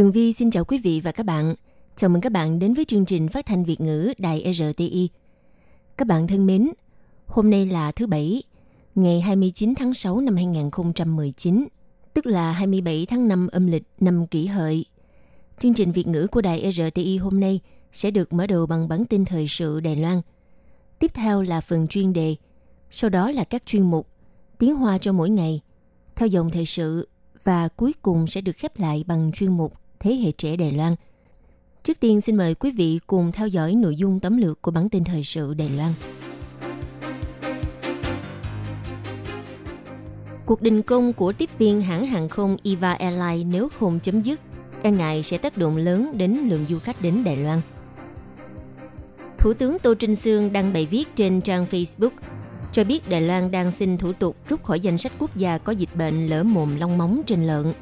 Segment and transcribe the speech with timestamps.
[0.00, 1.54] Tường Vi xin chào quý vị và các bạn.
[1.96, 5.08] Chào mừng các bạn đến với chương trình phát thanh Việt ngữ Đài RTI.
[5.96, 6.70] Các bạn thân mến,
[7.26, 8.42] hôm nay là thứ Bảy,
[8.94, 11.66] ngày 29 tháng 6 năm 2019,
[12.14, 14.84] tức là 27 tháng 5 âm lịch năm kỷ hợi.
[15.58, 17.60] Chương trình Việt ngữ của Đài RTI hôm nay
[17.92, 20.20] sẽ được mở đầu bằng bản tin thời sự Đài Loan.
[20.98, 22.36] Tiếp theo là phần chuyên đề,
[22.90, 24.06] sau đó là các chuyên mục
[24.58, 25.60] Tiếng Hoa cho mỗi ngày,
[26.16, 27.08] theo dòng thời sự
[27.44, 30.94] và cuối cùng sẽ được khép lại bằng chuyên mục Thế hệ trẻ Đài Loan.
[31.82, 34.88] Trước tiên xin mời quý vị cùng theo dõi nội dung tấm lược của bản
[34.88, 35.92] tin thời sự Đài Loan.
[40.46, 44.40] Cuộc đình công của tiếp viên hãng hàng không Eva Airlines nếu không chấm dứt,
[44.82, 47.60] e ngại sẽ tác động lớn đến lượng du khách đến Đài Loan.
[49.38, 52.10] Thủ tướng Tô Trinh Sương đăng bài viết trên trang Facebook
[52.72, 55.72] cho biết Đài Loan đang xin thủ tục rút khỏi danh sách quốc gia có
[55.72, 57.72] dịch bệnh lở mồm long móng trên lợn.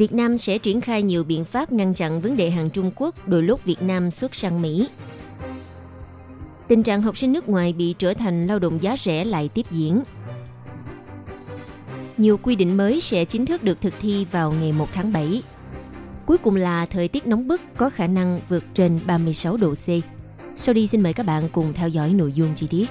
[0.00, 3.28] Việt Nam sẽ triển khai nhiều biện pháp ngăn chặn vấn đề hàng Trung Quốc
[3.28, 4.88] đôi lúc Việt Nam xuất sang Mỹ.
[6.68, 9.66] Tình trạng học sinh nước ngoài bị trở thành lao động giá rẻ lại tiếp
[9.70, 10.02] diễn.
[12.16, 15.42] Nhiều quy định mới sẽ chính thức được thực thi vào ngày 1 tháng 7.
[16.26, 19.88] Cuối cùng là thời tiết nóng bức có khả năng vượt trên 36 độ C.
[20.56, 22.86] Sau đây xin mời các bạn cùng theo dõi nội dung chi tiết.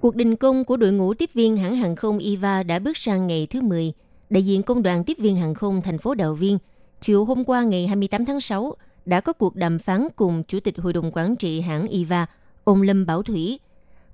[0.00, 3.26] Cuộc đình công của đội ngũ tiếp viên hãng hàng không IVA đã bước sang
[3.26, 3.92] ngày thứ 10.
[4.30, 6.58] Đại diện công đoàn tiếp viên hàng không thành phố Đào Viên
[7.00, 8.74] chiều hôm qua ngày 28 tháng 6
[9.06, 12.26] đã có cuộc đàm phán cùng Chủ tịch Hội đồng Quản trị hãng IVA
[12.64, 13.60] ông Lâm Bảo Thủy.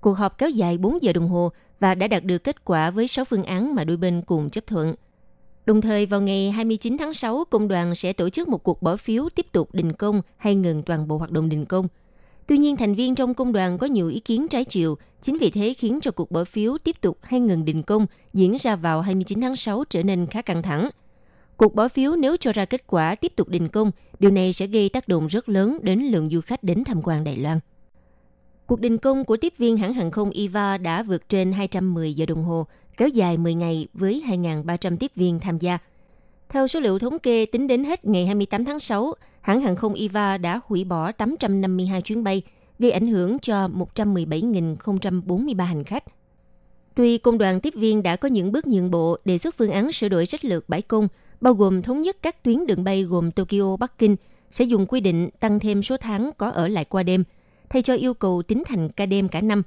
[0.00, 3.08] Cuộc họp kéo dài 4 giờ đồng hồ và đã đạt được kết quả với
[3.08, 4.94] 6 phương án mà đôi bên cùng chấp thuận.
[5.66, 8.96] Đồng thời vào ngày 29 tháng 6, công đoàn sẽ tổ chức một cuộc bỏ
[8.96, 11.88] phiếu tiếp tục đình công hay ngừng toàn bộ hoạt động đình công.
[12.46, 15.50] Tuy nhiên, thành viên trong công đoàn có nhiều ý kiến trái chiều, chính vì
[15.50, 19.00] thế khiến cho cuộc bỏ phiếu tiếp tục hay ngừng đình công diễn ra vào
[19.00, 20.90] 29 tháng 6 trở nên khá căng thẳng.
[21.56, 24.66] Cuộc bỏ phiếu nếu cho ra kết quả tiếp tục đình công, điều này sẽ
[24.66, 27.60] gây tác động rất lớn đến lượng du khách đến tham quan Đài Loan.
[28.66, 32.26] Cuộc đình công của tiếp viên hãng hàng không Eva đã vượt trên 210 giờ
[32.26, 32.66] đồng hồ,
[32.96, 35.78] kéo dài 10 ngày với 2.300 tiếp viên tham gia.
[36.48, 39.94] Theo số liệu thống kê tính đến hết ngày 28 tháng 6, hãng hàng không
[39.94, 42.42] Eva đã hủy bỏ 852 chuyến bay,
[42.78, 46.04] gây ảnh hưởng cho 117.043 hành khách.
[46.94, 49.92] Tuy công đoàn tiếp viên đã có những bước nhượng bộ đề xuất phương án
[49.92, 51.08] sửa đổi sách lược bãi công,
[51.40, 54.16] bao gồm thống nhất các tuyến đường bay gồm Tokyo, Bắc Kinh,
[54.50, 57.24] sẽ dùng quy định tăng thêm số tháng có ở lại qua đêm,
[57.68, 59.62] thay cho yêu cầu tính thành ca đêm cả năm.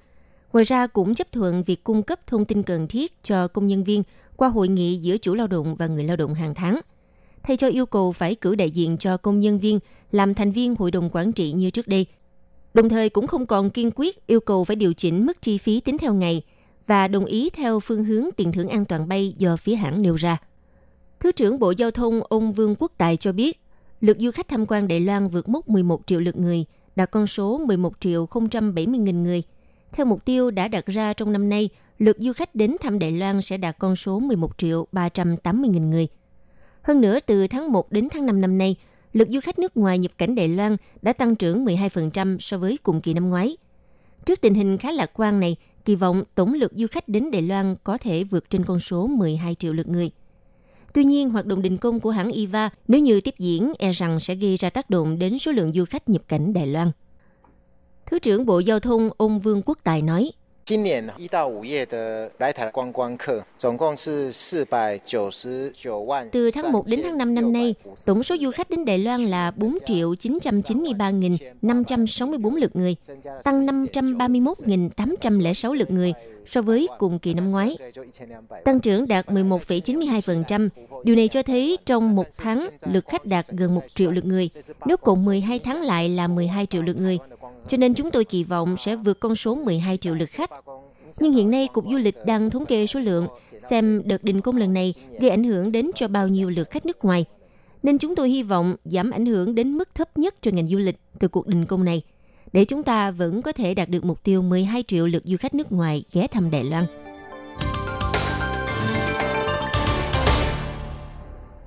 [0.54, 3.84] Ngoài ra cũng chấp thuận việc cung cấp thông tin cần thiết cho công nhân
[3.84, 4.04] viên
[4.36, 6.82] qua hội nghị giữa chủ lao động và người lao động hàng tháng.
[7.48, 9.80] Thay cho yêu cầu phải cử đại diện cho công nhân viên
[10.12, 12.06] làm thành viên hội đồng quản trị như trước đây.
[12.74, 15.80] Đồng thời cũng không còn kiên quyết yêu cầu phải điều chỉnh mức chi phí
[15.80, 16.42] tính theo ngày
[16.88, 20.16] và đồng ý theo phương hướng tiền thưởng an toàn bay do phía hãng nêu
[20.16, 20.38] ra.
[21.20, 23.62] Thứ trưởng Bộ Giao thông ông Vương Quốc Tài cho biết,
[24.02, 26.66] lượt du khách tham quan Đài Loan vượt mốc 11 triệu lượt người,
[26.96, 29.44] đạt con số 11 triệu 070 nghìn người.
[29.92, 31.70] Theo mục tiêu đã đặt ra trong năm nay,
[32.00, 35.90] lượt du khách đến thăm Đài Loan sẽ đạt con số 11 triệu 380 nghìn
[35.90, 36.08] người.
[36.88, 38.76] Hơn nữa, từ tháng 1 đến tháng 5 năm nay,
[39.14, 42.78] lượt du khách nước ngoài nhập cảnh Đài Loan đã tăng trưởng 12% so với
[42.84, 43.58] cùng kỳ năm ngoái.
[44.26, 45.56] Trước tình hình khá lạc quan này,
[45.86, 49.08] kỳ vọng tổng lượt du khách đến Đài Loan có thể vượt trên con số
[49.08, 50.12] 12 triệu lượt người.
[50.94, 54.20] Tuy nhiên, hoạt động đình công của hãng Eva nếu như tiếp diễn e rằng
[54.20, 56.92] sẽ gây ra tác động đến số lượng du khách nhập cảnh Đài Loan.
[58.06, 60.32] Thứ trưởng Bộ Giao thông ông Vương Quốc Tài nói,
[60.67, 66.29] 今年一到五月的来台观光客总共是四百九十九万。
[66.31, 67.75] Từ tháng 1 đến tháng 5 năm nay,
[68.07, 72.97] tổng số du khách đến Đài Loan là 4 triệu 993.564 lượt người,
[73.43, 76.13] tăng 531.806 lượt người
[76.45, 77.77] so với cùng kỳ năm ngoái.
[78.65, 80.69] Tăng trưởng đạt 11,92%.
[81.05, 84.51] Điều này cho thấy trong một tháng, lượt khách đạt gần 1 triệu lượt người.
[84.87, 87.19] Nếu cộng 12 tháng lại là 12 triệu lượt người.
[87.69, 90.51] Cho nên chúng tôi kỳ vọng sẽ vượt con số 12 triệu lượt khách.
[91.20, 93.28] nhưng hiện nay, Cục Du lịch đang thống kê số lượng,
[93.60, 96.86] xem đợt đình công lần này gây ảnh hưởng đến cho bao nhiêu lượt khách
[96.86, 97.26] nước ngoài.
[97.84, 100.78] Nên chúng tôi hy vọng giảm ảnh hưởng đến mức thấp nhất cho ngành du
[100.78, 102.02] lịch từ cuộc đình công này.
[102.54, 105.56] để chúng ta vẫn có thể đạt được mục tiêu 12 triệu lượt du khách
[105.56, 106.86] nước ngoài ghé thăm Đài Loan.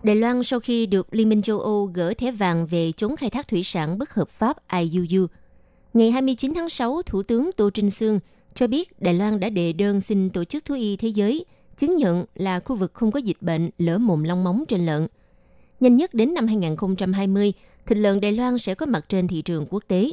[0.02, 3.30] Đài Loan sau khi được Liên minh châu Âu gỡ thẻ vàng về chống khai
[3.30, 5.26] thác thủy sản bất hợp pháp IUU.
[5.94, 8.20] Ngày 29 tháng 6, Thủ tướng Tô Trinh Sương
[8.54, 11.44] cho biết Đài Loan đã đề đơn xin Tổ chức Thú y Thế giới
[11.76, 15.06] chứng nhận là khu vực không có dịch bệnh lở mồm long móng trên lợn.
[15.80, 17.52] Nhanh nhất đến năm 2020,
[17.86, 20.10] thịt lợn Đài Loan sẽ có mặt trên thị trường quốc tế.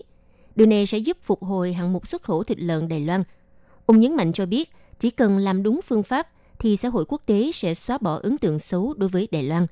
[0.56, 3.24] Điều này sẽ giúp phục hồi hạng mục xuất khẩu thịt lợn Đài Loan.
[3.86, 4.69] Ông nhấn mạnh cho biết,
[5.00, 6.28] chỉ cần làm đúng phương pháp
[6.60, 9.68] thì xã hội quốc tế sẽ xóa bỏ ấn tượng xấu đối với Đài Loan.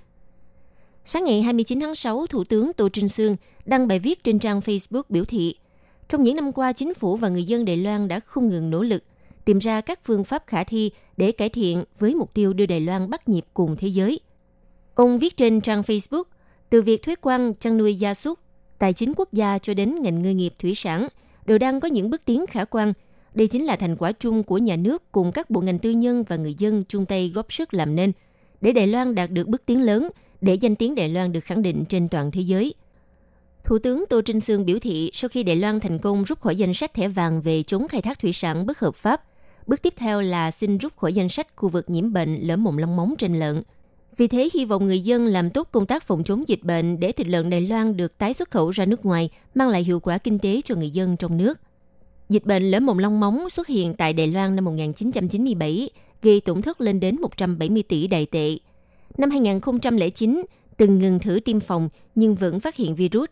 [1.06, 3.36] Sáng ngày 29 tháng 6, Thủ tướng Tô Trinh Sương
[3.66, 5.56] đăng bài viết trên trang Facebook biểu thị,
[6.08, 8.84] trong những năm qua, chính phủ và người dân Đài Loan đã không ngừng nỗ
[8.84, 9.04] lực
[9.46, 12.80] tìm ra các phương pháp khả thi để cải thiện với mục tiêu đưa Đài
[12.80, 14.20] Loan bắt nhịp cùng thế giới.
[14.96, 16.24] Ông viết trên trang Facebook,
[16.70, 18.40] từ việc thuế quan chăn nuôi gia súc,
[18.80, 21.08] tài chính quốc gia cho đến ngành ngư nghiệp thủy sản
[21.46, 22.94] đều đang có những bước tiến khả quan.
[23.34, 26.24] Đây chính là thành quả chung của nhà nước cùng các bộ ngành tư nhân
[26.24, 28.12] và người dân chung tay góp sức làm nên,
[28.62, 30.10] để Đài Loan đạt được bước tiến lớn,
[30.42, 32.74] để danh tiếng Đài Loan được khẳng định trên toàn thế giới.
[33.66, 36.56] Thủ tướng Tô Trinh Sương biểu thị sau khi Đài Loan thành công rút khỏi
[36.56, 39.22] danh sách thẻ vàng về chống khai thác thủy sản bất hợp pháp,
[39.68, 42.78] bước tiếp theo là xin rút khỏi danh sách khu vực nhiễm bệnh lở mồm
[42.78, 43.64] long móng trên lợn.
[44.18, 47.12] Vì thế, hy vọng người dân làm tốt công tác phòng chống dịch bệnh để
[47.12, 50.18] thịt lợn Đài Loan được tái xuất khẩu ra nước ngoài, mang lại hiệu quả
[50.18, 51.60] kinh tế cho người dân trong nước.
[52.30, 55.90] Dịch bệnh lở mồm long móng xuất hiện tại Đài Loan năm 1997,
[56.22, 58.58] gây tổn thất lên đến 170 tỷ đài tệ.
[59.18, 60.44] Năm 2009,
[60.78, 63.30] từng ngừng thử tiêm phòng nhưng vẫn phát hiện virus.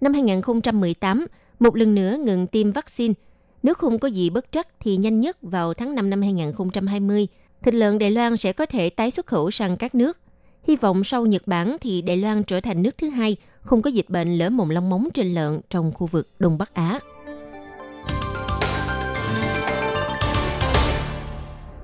[0.00, 1.26] Năm 2018,
[1.58, 3.14] một lần nữa ngừng tiêm vaccine.
[3.62, 7.28] Nếu không có gì bất trắc thì nhanh nhất vào tháng 5 năm 2020,
[7.62, 10.18] thịt lợn Đài Loan sẽ có thể tái xuất khẩu sang các nước.
[10.62, 13.90] Hy vọng sau Nhật Bản thì Đài Loan trở thành nước thứ hai không có
[13.90, 17.00] dịch bệnh lở mồm long móng trên lợn trong khu vực Đông Bắc Á.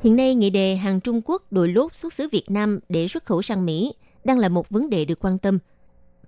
[0.02, 3.24] Hiện nay, nghị đề hàng Trung Quốc đội lốt xuất xứ Việt Nam để xuất
[3.24, 3.92] khẩu sang Mỹ
[4.24, 5.58] đang là một vấn đề được quan tâm.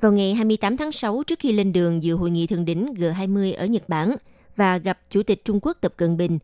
[0.01, 3.57] Vào ngày 28 tháng 6, trước khi lên đường dự hội nghị thượng đỉnh G20
[3.57, 4.17] ở Nhật Bản
[4.57, 6.39] và gặp Chủ tịch Trung Quốc Tập Cận Bình,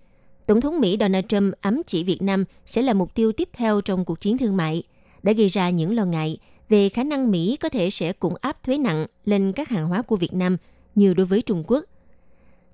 [0.46, 3.81] Tổng thống Mỹ Donald Trump ám chỉ Việt Nam sẽ là mục tiêu tiếp theo
[3.81, 4.82] trong cuộc chiến thương mại,
[5.22, 6.38] đã gây ra những lo ngại
[6.69, 10.02] về khả năng Mỹ có thể sẽ cũng áp thuế nặng lên các hàng hóa
[10.02, 10.56] của Việt Nam
[10.94, 11.84] như đối với Trung Quốc.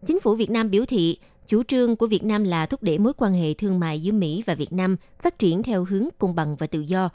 [0.05, 3.13] Chính phủ Việt Nam biểu thị chủ trương của Việt Nam là thúc đẩy mối
[3.17, 6.57] quan hệ thương mại giữa Mỹ và Việt Nam phát triển theo hướng công bằng
[6.57, 7.11] và tự do.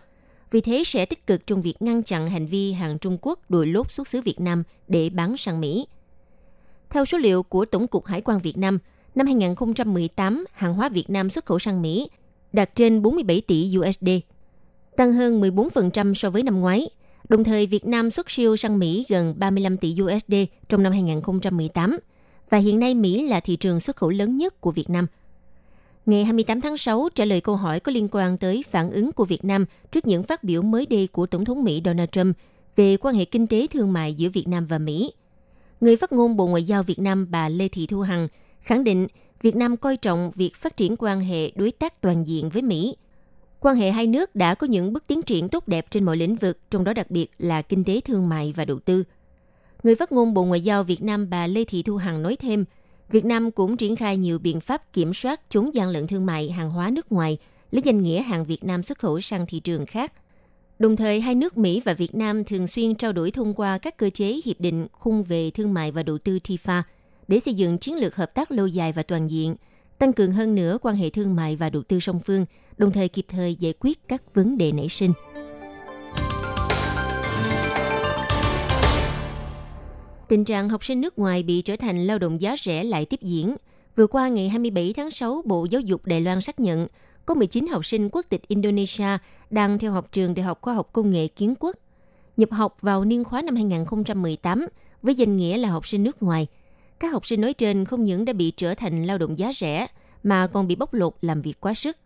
[0.53, 3.67] Vì thế sẽ tích cực trong việc ngăn chặn hành vi hàng Trung Quốc đuổi
[3.67, 5.87] lốt xuất xứ Việt Nam để bán sang Mỹ.
[6.89, 8.79] Theo số liệu của Tổng cục Hải quan Việt Nam,
[9.15, 12.09] năm 2018, hàng hóa Việt Nam xuất khẩu sang Mỹ
[12.53, 14.09] đạt trên 47 tỷ USD,
[14.97, 16.89] tăng hơn 14% so với năm ngoái.
[17.29, 20.33] Đồng thời, Việt Nam xuất siêu sang Mỹ gần 35 tỷ USD
[20.67, 21.99] trong năm 2018,
[22.49, 25.07] và hiện nay Mỹ là thị trường xuất khẩu lớn nhất của Việt Nam.
[26.05, 29.25] Ngày 28 tháng 6, trả lời câu hỏi có liên quan tới phản ứng của
[29.25, 32.37] Việt Nam trước những phát biểu mới đây của Tổng thống Mỹ Donald Trump
[32.75, 35.13] về quan hệ kinh tế thương mại giữa Việt Nam và Mỹ.
[35.81, 38.27] Người phát ngôn Bộ Ngoại giao Việt Nam bà Lê Thị Thu Hằng
[38.61, 39.07] khẳng định
[39.41, 42.95] Việt Nam coi trọng việc phát triển quan hệ đối tác toàn diện với Mỹ.
[43.59, 46.35] Quan hệ hai nước đã có những bước tiến triển tốt đẹp trên mọi lĩnh
[46.35, 49.03] vực, trong đó đặc biệt là kinh tế thương mại và đầu tư.
[49.83, 52.65] Người phát ngôn Bộ Ngoại giao Việt Nam bà Lê Thị Thu Hằng nói thêm,
[53.09, 56.51] Việt Nam cũng triển khai nhiều biện pháp kiểm soát chống gian lận thương mại
[56.51, 57.37] hàng hóa nước ngoài
[57.71, 60.13] lấy danh nghĩa hàng Việt Nam xuất khẩu sang thị trường khác.
[60.79, 63.97] Đồng thời, hai nước Mỹ và Việt Nam thường xuyên trao đổi thông qua các
[63.97, 66.81] cơ chế hiệp định khung về thương mại và đầu tư TIFA
[67.27, 69.55] để xây dựng chiến lược hợp tác lâu dài và toàn diện,
[69.99, 72.45] tăng cường hơn nữa quan hệ thương mại và đầu tư song phương,
[72.77, 75.13] đồng thời kịp thời giải quyết các vấn đề nảy sinh.
[80.27, 83.21] Tình trạng học sinh nước ngoài bị trở thành lao động giá rẻ lại tiếp
[83.21, 83.55] diễn.
[83.95, 86.87] Vừa qua ngày 27 tháng 6, Bộ Giáo dục Đài Loan xác nhận
[87.25, 89.17] có 19 học sinh quốc tịch Indonesia
[89.49, 91.75] đang theo học trường Đại học Khoa học Công nghệ Kiến Quốc.
[92.37, 94.67] Nhập học vào niên khóa năm 2018
[95.01, 96.47] với danh nghĩa là học sinh nước ngoài.
[96.99, 99.87] Các học sinh nói trên không những đã bị trở thành lao động giá rẻ
[100.23, 101.97] mà còn bị bóc lột làm việc quá sức.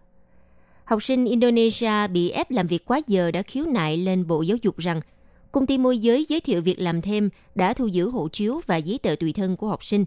[0.83, 4.57] Học sinh Indonesia bị ép làm việc quá giờ đã khiếu nại lên Bộ Giáo
[4.61, 5.01] dục rằng–
[5.51, 8.77] công ty môi giới giới thiệu việc làm thêm đã thu giữ hộ chiếu và
[8.77, 10.03] giấy tờ tùy thân của học sinh.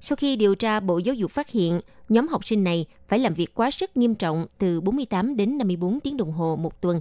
[0.00, 3.34] Sau khi điều tra, Bộ Giáo dục phát hiện nhóm học sinh này phải làm
[3.34, 7.00] việc quá sức nghiêm trọng từ 48 đến 54 tiếng đồng hồ một tuần.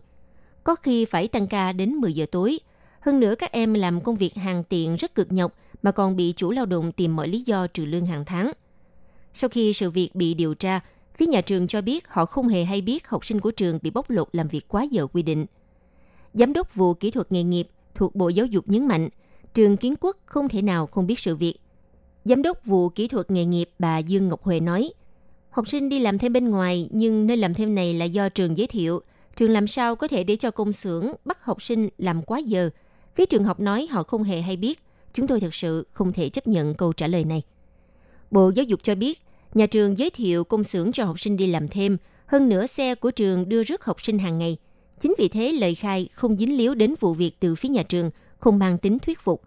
[0.63, 2.59] Có khi phải tăng ca đến 10 giờ tối.
[2.99, 6.33] Hơn nữa các em làm công việc hàng tiện rất cực nhọc mà còn bị
[6.37, 8.51] chủ lao động tìm mọi lý do trừ lương hàng tháng.
[9.33, 10.79] Sau khi sự việc bị điều tra,
[11.17, 13.89] phía nhà trường cho biết họ không hề hay biết học sinh của trường bị
[13.89, 15.45] bóc lột làm việc quá giờ quy định–
[16.33, 19.09] Giám đốc vụ kỹ thuật nghề nghiệp thuộc Bộ Giáo dục nhấn mạnh,
[19.53, 21.55] trường kiến quốc không thể nào không biết sự việc.
[22.25, 24.93] Giám đốc vụ kỹ thuật nghề nghiệp bà Dương Ngọc Huệ nói,
[25.50, 28.57] học sinh đi làm thêm bên ngoài nhưng nơi làm thêm này là do trường
[28.57, 29.01] giới thiệu.
[29.35, 32.69] Trường làm sao có thể để cho công xưởng bắt học sinh làm quá giờ.
[33.15, 34.79] Phía trường học nói họ không hề hay biết.
[35.13, 37.41] Chúng tôi thật sự không thể chấp nhận câu trả lời này.
[38.31, 39.19] Bộ Giáo dục cho biết,
[39.53, 41.97] nhà trường giới thiệu công xưởng cho học sinh đi làm thêm.
[42.25, 44.57] Hơn nữa xe của trường đưa rước học sinh hàng ngày.
[45.01, 48.12] Chính vì thế lời khai không dính líu đến vụ việc từ phía nhà trường,
[48.39, 49.41] không mang tính thuyết phục.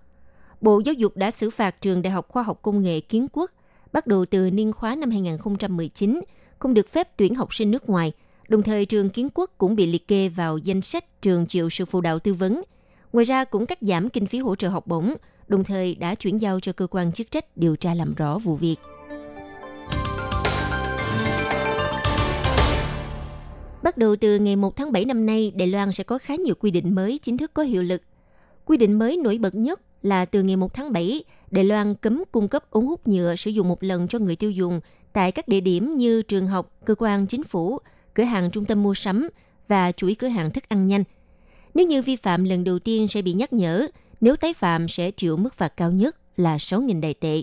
[0.60, 3.50] Bộ Giáo dục đã xử phạt trường Đại học Khoa học Công nghệ Kiến Quốc
[3.92, 6.20] bắt đầu từ niên khóa năm 2019
[6.58, 8.12] không được phép tuyển học sinh nước ngoài.
[8.48, 11.84] Đồng thời trường Kiến Quốc cũng bị liệt kê vào danh sách trường chịu sự
[11.84, 12.62] phụ đạo tư vấn.
[13.12, 15.14] Ngoài ra cũng cắt giảm kinh phí hỗ trợ học bổng,
[15.48, 18.56] đồng thời đã chuyển giao cho cơ quan chức trách điều tra làm rõ vụ
[18.56, 18.76] việc.
[23.84, 26.54] Bắt đầu từ ngày 1 tháng 7 năm nay, Đài Loan sẽ có khá nhiều
[26.54, 28.02] quy định mới chính thức có hiệu lực.
[28.64, 32.22] Quy định mới nổi bật nhất là từ ngày 1 tháng 7, Đài Loan cấm
[32.32, 34.80] cung cấp ống hút nhựa sử dụng một lần cho người tiêu dùng
[35.12, 37.78] tại các địa điểm như trường học, cơ quan chính phủ,
[38.14, 39.28] cửa hàng trung tâm mua sắm
[39.68, 41.04] và chuỗi cửa hàng thức ăn nhanh.
[41.74, 43.86] Nếu như vi phạm lần đầu tiên sẽ bị nhắc nhở,
[44.20, 47.42] nếu tái phạm sẽ chịu mức phạt cao nhất là 6.000 đài tệ.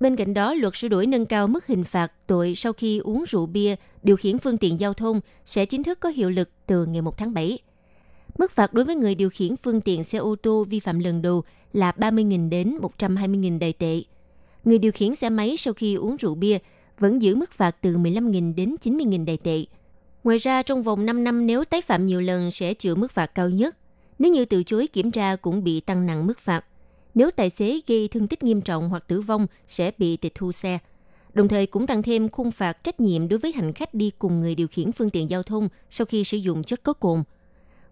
[0.00, 3.24] Bên cạnh đó, luật sửa đổi nâng cao mức hình phạt tội sau khi uống
[3.28, 6.86] rượu bia điều khiển phương tiện giao thông sẽ chính thức có hiệu lực từ
[6.86, 7.58] ngày 1 tháng 7.
[8.38, 11.22] Mức phạt đối với người điều khiển phương tiện xe ô tô vi phạm lần
[11.22, 14.02] đầu là 30.000 đến 120.000 đại tệ.
[14.64, 16.58] Người điều khiển xe máy sau khi uống rượu bia
[16.98, 19.64] vẫn giữ mức phạt từ 15.000 đến 90.000 đại tệ.
[20.24, 23.26] Ngoài ra, trong vòng 5 năm nếu tái phạm nhiều lần sẽ chịu mức phạt
[23.26, 23.76] cao nhất.
[24.18, 26.64] Nếu như từ chối kiểm tra cũng bị tăng nặng mức phạt.
[27.16, 30.52] Nếu tài xế gây thương tích nghiêm trọng hoặc tử vong sẽ bị tịch thu
[30.52, 30.78] xe.
[31.32, 34.40] Đồng thời cũng tăng thêm khung phạt trách nhiệm đối với hành khách đi cùng
[34.40, 37.22] người điều khiển phương tiện giao thông sau khi sử dụng chất có cồn–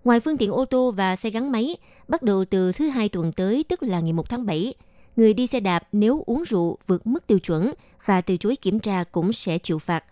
[0.04, 1.76] Ngoài phương tiện ô tô và xe gắn máy,
[2.08, 4.74] bắt đầu từ thứ hai tuần tới, tức là ngày 1 tháng 7,
[5.16, 7.72] người đi xe đạp nếu uống rượu vượt mức tiêu chuẩn
[8.04, 10.04] và từ chối kiểm tra cũng sẽ chịu phạt.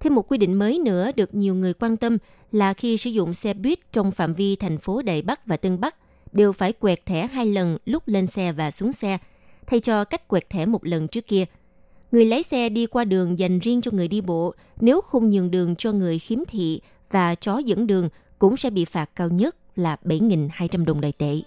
[0.00, 2.18] Thêm một quy định mới nữa được nhiều người quan tâm
[2.52, 5.80] là khi sử dụng xe buýt trong phạm vi thành phố Đài Bắc và Tân
[5.80, 5.96] Bắc
[6.32, 9.18] đều phải quẹt thẻ hai lần lúc lên xe và xuống xe,
[9.66, 11.44] thay cho cách quẹt thẻ một lần trước kia.
[12.12, 15.50] Người lái xe đi qua đường dành riêng cho người đi bộ, nếu không nhường
[15.50, 18.08] đường cho người khiếm thị và chó dẫn đường
[18.38, 21.40] cũng sẽ bị phạt cao nhất là 7.200 đồng đại tệ.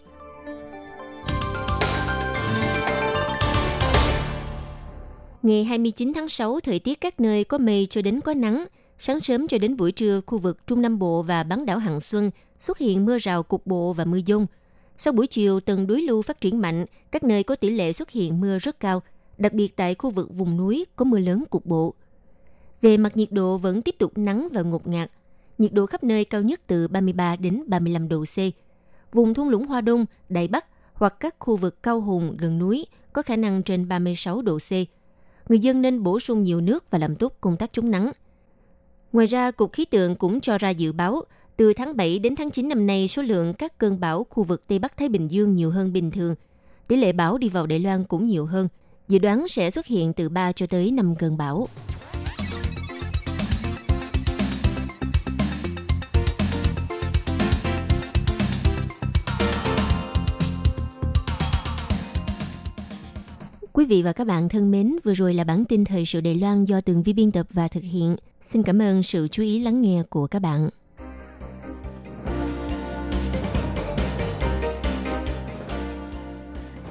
[5.44, 8.66] Ngày 29 tháng 6, thời tiết các nơi có mây cho đến có nắng.
[9.00, 12.00] Sáng sớm cho đến buổi trưa, khu vực Trung Nam Bộ và bán đảo Hằng
[12.00, 14.46] Xuân xuất hiện mưa rào cục bộ và mưa dông.
[14.98, 18.10] Sau buổi chiều, tầng đối lưu phát triển mạnh, các nơi có tỷ lệ xuất
[18.10, 19.02] hiện mưa rất cao,
[19.38, 21.94] đặc biệt tại khu vực vùng núi có mưa lớn cục bộ.
[22.82, 25.12] Về mặt nhiệt độ vẫn tiếp tục nắng và ngột ngạt,
[25.58, 28.38] nhiệt độ khắp nơi cao nhất từ 33 đến 35 độ C.
[29.12, 32.88] Vùng thung lũng Hoa Đông, Đại Bắc hoặc các khu vực cao hùng gần núi
[33.14, 34.72] có khả năng trên 36 độ C.
[35.50, 38.12] Người dân nên bổ sung nhiều nước và làm tốt công tác chống nắng.
[39.12, 41.24] Ngoài ra, Cục Khí tượng cũng cho ra dự báo
[41.58, 44.68] từ tháng 7 đến tháng 9 năm nay số lượng các cơn bão khu vực
[44.68, 46.36] Tây Bắc Thái Bình Dương nhiều hơn bình thường.
[46.88, 48.68] Tỷ lệ bão đi vào Đài Loan cũng nhiều hơn.
[49.08, 51.68] Dự đoán sẽ xuất hiện từ 3 cho tới 5 cơn bão.
[63.74, 66.36] Quý vị và các bạn thân mến, vừa rồi là bản tin thời sự Đài
[66.36, 68.16] Loan do Tường Vi biên tập và thực hiện.
[68.44, 70.70] Xin cảm ơn sự chú ý lắng nghe của các bạn.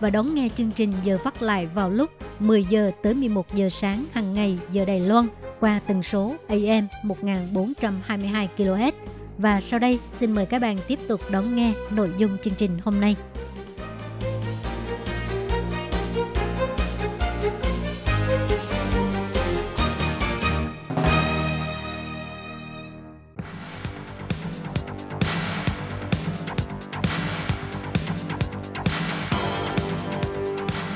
[0.00, 3.68] và đón nghe chương trình giờ phát lại vào lúc 10 giờ tới 11 giờ
[3.68, 5.26] sáng hàng ngày giờ Đài Loan
[5.60, 8.92] qua tần số AM 1422 kHz.
[9.38, 12.70] Và sau đây, xin mời các bạn tiếp tục đón nghe nội dung chương trình
[12.84, 13.16] hôm nay.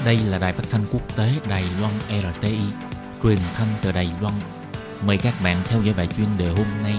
[0.04, 2.59] Đây là đài phát thanh quốc tế Đài Loan RTI,
[3.23, 4.35] truyền thanh từ Đài Loan.
[5.06, 6.94] Mời các bạn theo dõi bài chuyên đề hôm nay.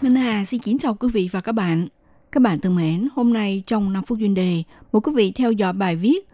[0.00, 1.88] Minh Hà xin kính chào quý vị và các bạn.
[2.32, 4.62] Các bạn thân mến, hôm nay trong 5 phút chuyên đề,
[4.92, 6.28] mời quý vị theo dõi bài viết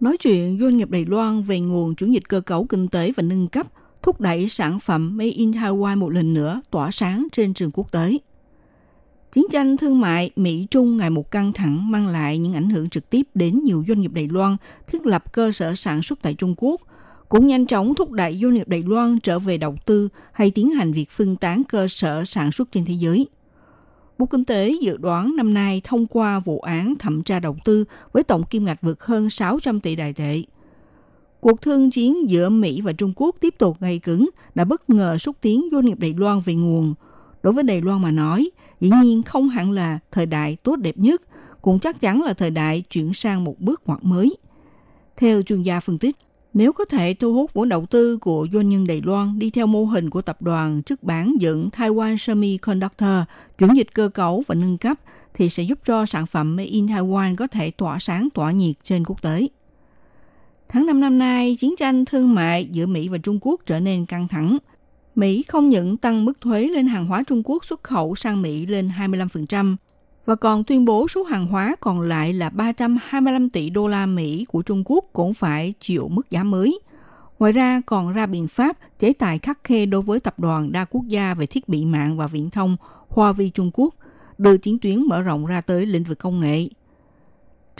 [0.00, 3.22] Nói chuyện doanh nghiệp Đài Loan về nguồn chuyển dịch cơ cấu kinh tế và
[3.22, 3.66] nâng cấp,
[4.02, 7.92] thúc đẩy sản phẩm Made in Taiwan một lần nữa tỏa sáng trên trường quốc
[7.92, 8.18] tế.
[9.32, 13.10] Chiến tranh thương mại Mỹ-Trung ngày một căng thẳng mang lại những ảnh hưởng trực
[13.10, 16.54] tiếp đến nhiều doanh nghiệp Đài Loan thiết lập cơ sở sản xuất tại Trung
[16.56, 16.80] Quốc,
[17.28, 20.70] cũng nhanh chóng thúc đẩy doanh nghiệp Đài Loan trở về đầu tư hay tiến
[20.70, 23.26] hành việc phân tán cơ sở sản xuất trên thế giới–
[24.20, 27.84] Bộ Kinh tế dự đoán năm nay thông qua vụ án thẩm tra đầu tư
[28.12, 30.42] với tổng kim ngạch vượt hơn 600 tỷ đài tệ.
[31.40, 35.18] Cuộc thương chiến giữa Mỹ và Trung Quốc tiếp tục gay cứng đã bất ngờ
[35.18, 36.94] xúc tiến doanh nghiệp Đài Loan về nguồn.
[37.42, 40.98] Đối với Đài Loan mà nói, dĩ nhiên không hẳn là thời đại tốt đẹp
[40.98, 41.22] nhất,
[41.62, 44.36] cũng chắc chắn là thời đại chuyển sang một bước ngoặt mới.
[45.16, 46.16] Theo chuyên gia phân tích,
[46.54, 49.66] nếu có thể thu hút vốn đầu tư của doanh nhân Đài Loan đi theo
[49.66, 53.22] mô hình của tập đoàn chức bán dẫn Taiwan Semiconductor,
[53.58, 55.00] chuyển dịch cơ cấu và nâng cấp,
[55.34, 58.76] thì sẽ giúp cho sản phẩm Made in Taiwan có thể tỏa sáng tỏa nhiệt
[58.82, 59.46] trên quốc tế.
[60.72, 64.06] Tháng 5 năm nay, chiến tranh thương mại giữa Mỹ và Trung Quốc trở nên
[64.06, 64.58] căng thẳng.
[65.14, 68.66] Mỹ không những tăng mức thuế lên hàng hóa Trung Quốc xuất khẩu sang Mỹ
[68.66, 69.76] lên 25%,
[70.26, 74.44] và còn tuyên bố số hàng hóa còn lại là 325 tỷ đô la Mỹ
[74.48, 76.80] của Trung Quốc cũng phải chịu mức giá mới.
[77.38, 80.84] Ngoài ra còn ra biện pháp chế tài khắc khe đối với tập đoàn đa
[80.84, 82.76] quốc gia về thiết bị mạng và viễn thông
[83.08, 83.94] Huawei Trung Quốc,
[84.38, 86.68] đưa chiến tuyến mở rộng ra tới lĩnh vực công nghệ.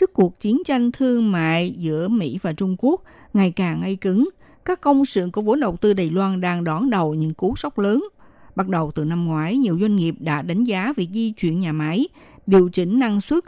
[0.01, 3.03] Trước cuộc chiến tranh thương mại giữa Mỹ và Trung Quốc
[3.35, 4.29] ngày càng ngay cứng,
[4.65, 7.79] các công xưởng của vốn đầu tư Đài Loan đang đón đầu những cú sốc
[7.79, 8.09] lớn.
[8.55, 11.73] Bắt đầu từ năm ngoái, nhiều doanh nghiệp đã đánh giá việc di chuyển nhà
[11.73, 12.09] máy
[12.47, 13.45] điều chỉnh năng suất.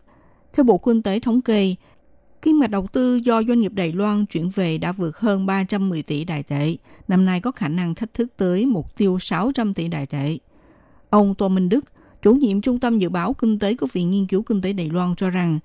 [0.52, 1.74] Theo Bộ Kinh tế Thống kê,
[2.42, 6.02] kim ngạch đầu tư do doanh nghiệp Đài Loan chuyển về đã vượt hơn 310
[6.02, 6.76] tỷ đại tệ.
[7.08, 10.38] Năm nay có khả năng thách thức tới mục tiêu 600 tỷ đại tệ.
[11.10, 11.84] Ông Tô Minh Đức,
[12.22, 14.90] chủ nhiệm Trung tâm Dự báo Kinh tế của Viện Nghiên cứu Kinh tế Đài
[14.90, 15.58] Loan cho rằng,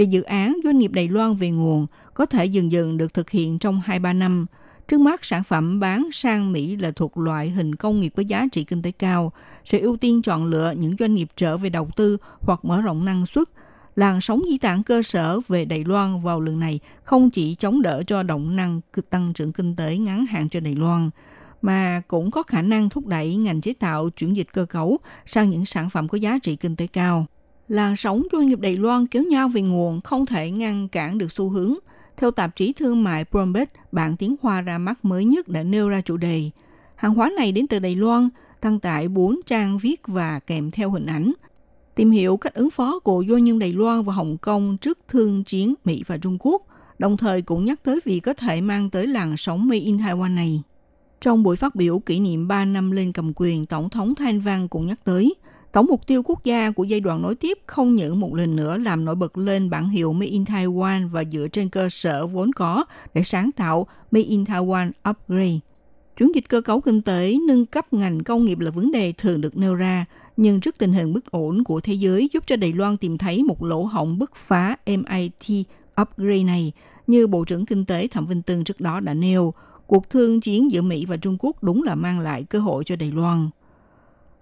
[0.00, 3.30] về dự án doanh nghiệp Đài Loan về nguồn có thể dần dần được thực
[3.30, 4.46] hiện trong 2-3 năm.
[4.88, 8.46] Trước mắt, sản phẩm bán sang Mỹ là thuộc loại hình công nghiệp có giá
[8.52, 9.32] trị kinh tế cao,
[9.64, 13.04] sẽ ưu tiên chọn lựa những doanh nghiệp trở về đầu tư hoặc mở rộng
[13.04, 13.48] năng suất.
[13.96, 17.82] Làn sóng di tản cơ sở về Đài Loan vào lần này không chỉ chống
[17.82, 21.10] đỡ cho động năng tăng trưởng kinh tế ngắn hạn cho Đài Loan,
[21.62, 25.50] mà cũng có khả năng thúc đẩy ngành chế tạo chuyển dịch cơ cấu sang
[25.50, 27.26] những sản phẩm có giá trị kinh tế cao.
[27.70, 31.32] Làn sóng doanh nghiệp Đài Loan kéo nhau về nguồn không thể ngăn cản được
[31.32, 31.74] xu hướng.
[32.16, 35.88] Theo tạp chí thương mại Bloomberg, bản tiếng Hoa ra mắt mới nhất đã nêu
[35.88, 36.50] ra chủ đề.
[36.94, 38.28] Hàng hóa này đến từ Đài Loan,
[38.62, 41.32] đăng tải 4 trang viết và kèm theo hình ảnh.
[41.94, 45.44] Tìm hiểu cách ứng phó của doanh nhân Đài Loan và Hồng Kông trước thương
[45.44, 46.62] chiến Mỹ và Trung Quốc,
[46.98, 50.34] đồng thời cũng nhắc tới việc có thể mang tới làn sóng Made in Taiwan
[50.34, 50.62] này.
[51.20, 54.68] Trong buổi phát biểu kỷ niệm 3 năm lên cầm quyền, Tổng thống Thanh Văn
[54.68, 55.34] cũng nhắc tới,
[55.72, 58.76] tổng mục tiêu quốc gia của giai đoạn nối tiếp không những một lần nữa
[58.76, 62.52] làm nổi bật lên bản hiệu Made in Taiwan và dựa trên cơ sở vốn
[62.52, 65.58] có để sáng tạo Made in Taiwan Upgrade.
[66.16, 69.40] Chuyển dịch cơ cấu kinh tế, nâng cấp ngành công nghiệp là vấn đề thường
[69.40, 70.04] được nêu ra,
[70.36, 73.42] nhưng trước tình hình bất ổn của thế giới giúp cho Đài Loan tìm thấy
[73.42, 75.66] một lỗ hổng bứt phá MIT
[76.02, 76.72] upgrade này,
[77.06, 79.54] như Bộ trưởng Kinh tế Thẩm Vinh Tân trước đó đã nêu,
[79.86, 82.96] cuộc thương chiến giữa Mỹ và Trung Quốc đúng là mang lại cơ hội cho
[82.96, 83.48] Đài Loan.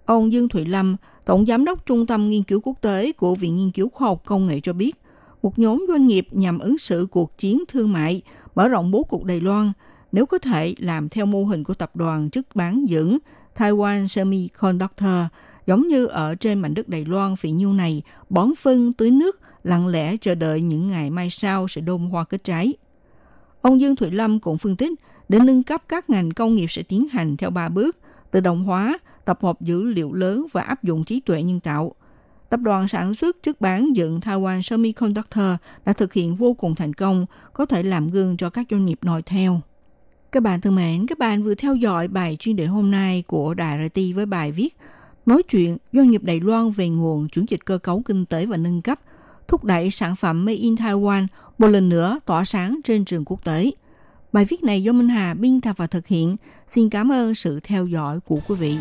[0.09, 3.57] Ông Dương Thụy Lâm, Tổng Giám đốc Trung tâm Nghiên cứu Quốc tế của Viện
[3.57, 4.97] Nghiên cứu Khoa học Công nghệ cho biết,
[5.43, 8.23] một nhóm doanh nghiệp nhằm ứng xử cuộc chiến thương mại,
[8.55, 9.73] mở rộng bố cục Đài Loan–
[10.13, 13.19] nếu có thể làm theo mô hình của tập đoàn chức bán dẫn
[13.57, 15.27] Taiwan Semiconductor,
[15.67, 19.41] giống như ở trên mảnh đất Đài Loan phỉ nhiêu này, bón phân tưới nước,
[19.65, 22.75] lặng lẽ chờ đợi những ngày mai sau sẽ đôn hoa kết trái.
[23.63, 24.93] Ông Dương Thụy Lâm cũng phân tích,
[25.29, 27.97] để nâng cấp các ngành công nghiệp sẽ tiến hành theo ba bước,
[28.31, 31.95] tự động hóa, tập hợp dữ liệu lớn và áp dụng trí tuệ nhân tạo.
[32.51, 35.53] Tập đoàn sản xuất trước bán dựng Taiwan Semiconductor
[35.85, 38.99] đã thực hiện vô cùng thành công, có thể làm gương cho các doanh nghiệp
[39.03, 39.61] noi theo.
[40.33, 43.55] Các bạn thân mến, các bạn vừa theo dõi bài chuyên đề hôm nay của
[43.55, 44.77] Đài RT với bài viết
[45.27, 48.57] Nói chuyện doanh nghiệp Đài Loan về nguồn chuyển dịch cơ cấu kinh tế và
[48.57, 49.01] nâng cấp,
[49.49, 51.27] thúc đẩy sản phẩm Made in Taiwan
[51.59, 53.71] một lần nữa tỏa sáng trên trường quốc tế.
[54.33, 56.37] Bài viết này do Minh Hà biên tập và thực hiện.
[56.69, 58.77] Xin cảm ơn sự theo dõi của quý vị.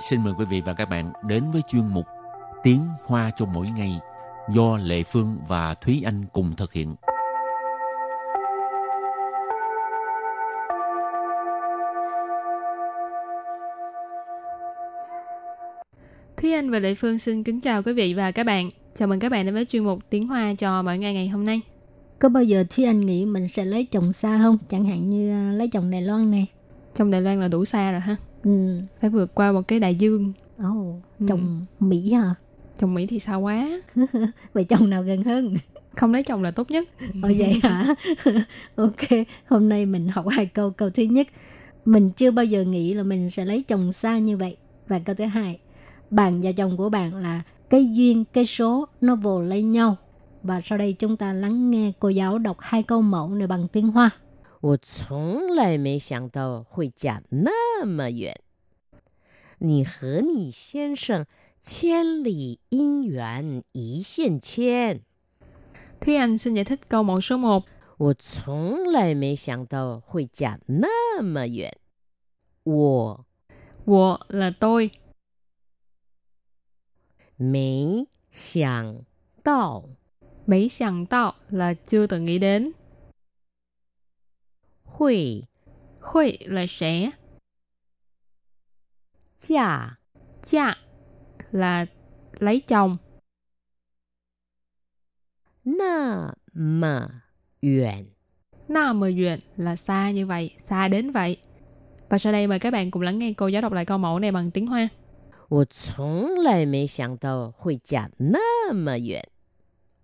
[0.00, 2.06] Xin mời quý vị và các bạn đến với chuyên mục
[2.62, 4.00] Tiếng Hoa cho mỗi ngày
[4.48, 6.94] do Lệ Phương và Thúy Anh cùng thực hiện.
[16.36, 18.70] Thúy Anh và Lệ Phương xin kính chào quý vị và các bạn.
[18.94, 21.44] Chào mừng các bạn đến với chuyên mục Tiếng Hoa cho mỗi ngày ngày hôm
[21.44, 21.60] nay.
[22.18, 24.58] Có bao giờ Thúy Anh nghĩ mình sẽ lấy chồng xa không?
[24.68, 26.46] Chẳng hạn như à, lấy chồng Đài Loan này.
[26.94, 28.16] Trong Đài Loan là đủ xa rồi ha.
[28.44, 28.80] Ừ.
[29.00, 30.32] Phải vượt qua một cái đại dương.
[30.66, 31.26] Oh, Ừ.
[31.28, 32.34] chồng Mỹ hả?
[32.76, 33.68] Chồng Mỹ thì xa quá.
[34.52, 35.54] Vậy chồng nào gần hơn?
[35.96, 36.88] Không lấy chồng là tốt nhất.
[37.22, 37.94] Ồ vậy hả?
[38.74, 39.08] ok,
[39.46, 40.70] hôm nay mình học hai câu.
[40.70, 41.26] Câu thứ nhất,
[41.84, 44.56] mình chưa bao giờ nghĩ là mình sẽ lấy chồng xa như vậy.
[44.88, 45.58] Và câu thứ hai,
[46.10, 49.96] bạn và chồng của bạn là cái duyên, cái số nó vồ lấy nhau.
[50.42, 53.68] Và sau đây chúng ta lắng nghe cô giáo đọc hai câu mẫu này bằng
[53.68, 54.10] tiếng Hoa.
[54.60, 58.38] 我从来没想到会嫁那么远。
[59.58, 61.26] 你和你先生
[61.60, 65.00] 千里姻缘一线牵。
[66.00, 67.62] Thúy Anh xin giải thích câu mẫu số 1.
[67.96, 71.76] 我从来没想到会嫁那么远。
[72.64, 73.26] 我
[73.86, 74.90] Wo là tôi.
[77.36, 79.04] 没想
[79.42, 79.84] 到
[80.46, 82.72] Mỹ sẵn tạo là chưa từng nghĩ đến.
[84.99, 85.47] 会
[86.01, 87.11] Khuy là sẽ.
[89.39, 89.97] 嫁
[90.43, 90.77] Cha
[91.51, 91.85] là
[92.39, 92.97] lấy chồng.
[95.63, 97.23] 那么
[97.61, 98.05] 远。
[98.67, 101.37] Na mờ duyện là xa như vậy, xa đến vậy.
[102.09, 104.19] Và sau đây mời các bạn cùng lắng nghe cô giáo đọc lại câu mẫu
[104.19, 104.89] này bằng tiếng Hoa.
[105.47, 109.29] 我从来没想到会嫁那么远。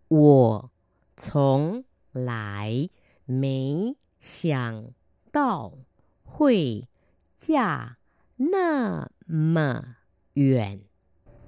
[0.08, 0.72] 我
[1.16, 2.90] 从来
[3.26, 4.94] 没 想
[5.32, 5.74] 到
[6.24, 6.88] 会
[7.38, 7.98] 嫁
[8.38, 9.96] 那么
[10.34, 10.80] 远。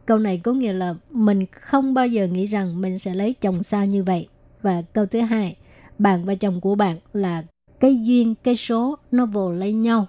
[0.05, 3.63] Câu này có nghĩa là mình không bao giờ nghĩ rằng mình sẽ lấy chồng
[3.63, 4.27] xa như vậy.
[4.61, 5.57] Và câu thứ hai,
[5.99, 7.43] bạn và chồng của bạn là
[7.79, 10.07] cái duyên, cái số nó vồ lấy nhau.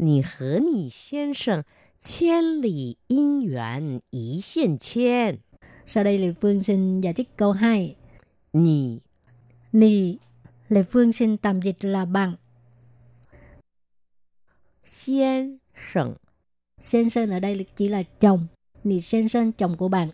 [0.00, 1.64] 你和你先生
[1.98, 5.38] 千里姻缘一线牵。
[5.86, 7.96] Sau đây Lê Phương xin giải thích câu 2.
[8.52, 9.00] 你
[9.72, 10.16] Nì,
[10.73, 12.35] Lệ Phương xin tạm dịch là bằng.
[14.83, 15.57] Xiên
[15.93, 16.13] sẩn
[16.79, 18.47] Sen sơn ở đây chỉ là chồng.
[18.83, 20.09] Nì sen sơn chồng của bạn.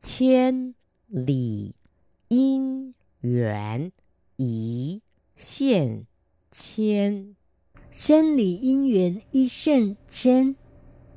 [0.00, 0.72] Chiên
[1.08, 1.70] lì
[2.28, 3.90] yên yuán
[4.36, 4.98] ý
[5.36, 6.02] xiên
[6.50, 7.34] chiên.
[7.92, 10.52] Sen lì yên yuán ý xiên chiên.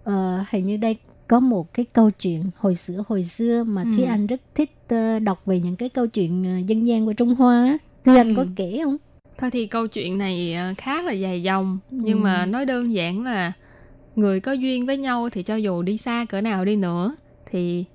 [0.04, 0.97] Ờ, hình như đây
[1.34, 3.89] có một cái câu chuyện hồi xưa hồi xưa mà Ừ.
[3.96, 7.13] Thúy Anh rất thích ờ, đọc về những cái câu chuyện ờ, dân gian của
[7.13, 7.78] Trung Hoa.
[8.06, 8.34] Thúy Anh Ừ.
[8.38, 8.98] có kể không?
[9.38, 12.24] Thôi thì câu chuyện này ờ, khá là dài dòng nhưng Ừ.
[12.24, 13.54] mà nói đơn giản là
[14.15, 17.15] người có duyên với nhau thì cho dù đi xa cỡ nào đi nữa
[17.46, 17.86] thì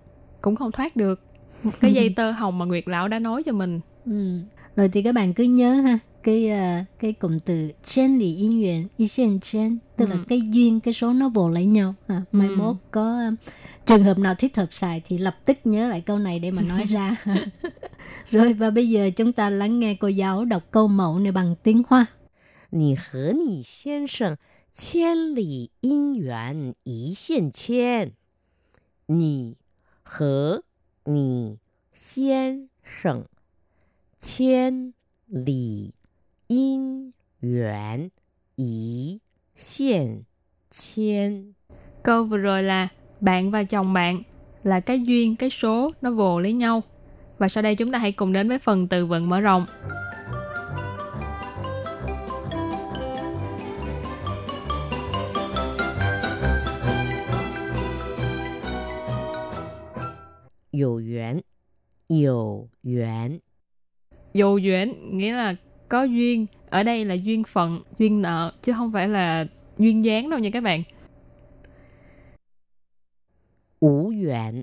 [0.40, 1.20] cũng không thoát được
[1.64, 3.80] một cái dây tơ hồng mà Nguyệt lão đã nói cho mình.
[4.06, 4.38] Ừ.
[4.76, 8.59] Rồi thì các bạn cứ nhớ ha cái ờ, cái cụm từ chen lì yên
[8.59, 10.23] nguyện y sen chen tức là Ừ.
[10.27, 12.55] cái duyên cái số nó vồ lấy nhau à, mai Ừ.
[12.55, 13.31] mốt có ờ,
[13.85, 16.61] trường hợp nào thích hợp xài thì lập tức nhớ lại câu này để mà
[16.61, 17.15] nói ra
[18.29, 21.55] rồi và bây giờ chúng ta lắng nghe cô giáo đọc câu mẫu này bằng
[21.63, 22.05] tiếng hoa
[22.69, 24.37] 你和你先生
[24.71, 28.13] 千里姻缘一线牵。
[29.05, 29.55] 你
[30.01, 30.63] 和
[31.03, 31.59] 你
[31.91, 33.25] 先生
[34.17, 34.93] 千
[35.27, 35.93] 里
[36.47, 38.11] 姻缘
[38.55, 39.19] 一
[39.55, 40.25] 线
[40.69, 41.53] 牵。
[42.03, 42.87] Câu vừa rồi là
[43.19, 44.21] bạn và chồng bạn
[44.63, 46.83] là cái duyên, cái số nó vồ lấy nhau.
[47.37, 49.65] Và sau đây chúng ta hãy cùng đến với phần từ vựng mở rộng.
[60.75, 61.43] 有缘，
[62.09, 63.39] 有缘，
[64.33, 65.55] Dù duyên nghĩa là
[65.88, 69.46] có duyên ở đây là duyên phận duyên nợ chứ không phải là
[69.78, 70.82] duyên dáng đâu nha các bạn.
[73.80, 74.62] Ủ duyện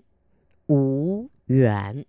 [0.67, 2.03] ủ duyện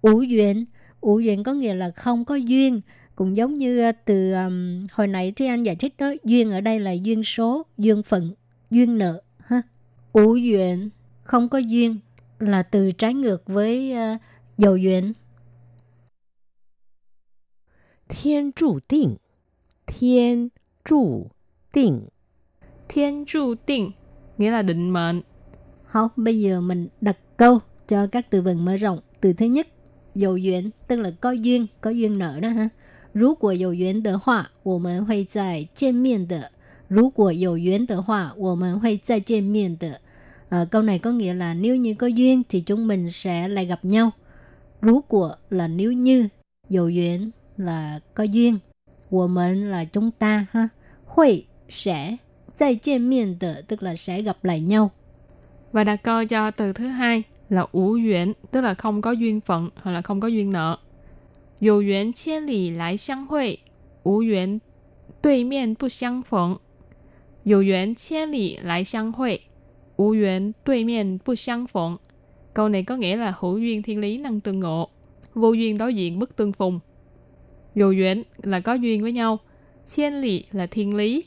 [0.00, 0.64] ủ duyện
[1.00, 2.80] ủ duyện có nghĩa là không có duyên
[3.14, 6.60] cũng giống như ờ, từ um, hồi nãy thì anh giải thích đó duyên ở
[6.60, 8.34] đây là duyên số duyên phận
[8.70, 9.62] duyên nợ ha.
[10.12, 10.90] Ủ duyện
[11.22, 11.98] không có duyên
[12.38, 14.20] là từ trái ngược với uh,
[14.58, 15.12] dầu duyện
[18.09, 19.17] 天注定，
[19.85, 20.51] 天
[20.83, 21.31] 注
[21.71, 22.09] 定，
[22.87, 23.91] Thiên tru tiên
[24.37, 25.21] nghĩa là định mệnh.
[25.83, 28.99] Không, bây giờ mình đặt câu cho các từ vựng mở rộng.
[29.21, 29.67] Từ thứ nhất,
[30.15, 32.69] dầu duyên, tức là có duyên, có duyên nợ đó ha.
[33.13, 36.51] 如果有缘的话，我们会再见面的。
[36.89, 40.01] Nếu của dầu duyên de hoa, 我们会再见面的.
[40.49, 43.65] À, câu này có nghĩa là nếu như có duyên thì chúng mình sẽ lại
[43.65, 44.11] gặp nhau.
[44.81, 46.27] Rú của là nếu như,
[46.69, 48.59] dầu duyên là có duyên,
[49.09, 50.69] 我们 là chúng ta ha,
[51.05, 52.17] hội sẽ,
[52.53, 54.91] 再见面的 tức là sẽ gặp lại nhau.
[55.71, 59.41] Và đặt câu cho từ thứ hai là ủ duyên, tức là không có duyên
[59.41, 60.77] phận hoặc là không có duyên nợ.
[61.59, 63.59] Dù duyên千里来相会，
[64.03, 64.59] 无缘
[65.21, 66.59] 对面不相逢。
[67.43, 69.41] 有缘千里来相会，
[69.97, 71.97] 无缘对面不相逢.
[72.53, 74.89] Câu này có nghĩa là hữu duyên thiên lý năng tương ngộ,
[75.33, 76.79] vô duyên đối diện bất tương phùng.
[77.74, 79.38] 有缘 là có duyên với nhau.
[79.86, 81.24] Xiên lý là thiên lý.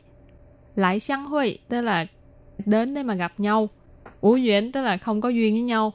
[0.75, 2.05] Lại xăng hội tức là
[2.65, 3.69] đến để mà gặp nhau.
[4.21, 5.93] Ú duyên tức là không có duyên với nhau.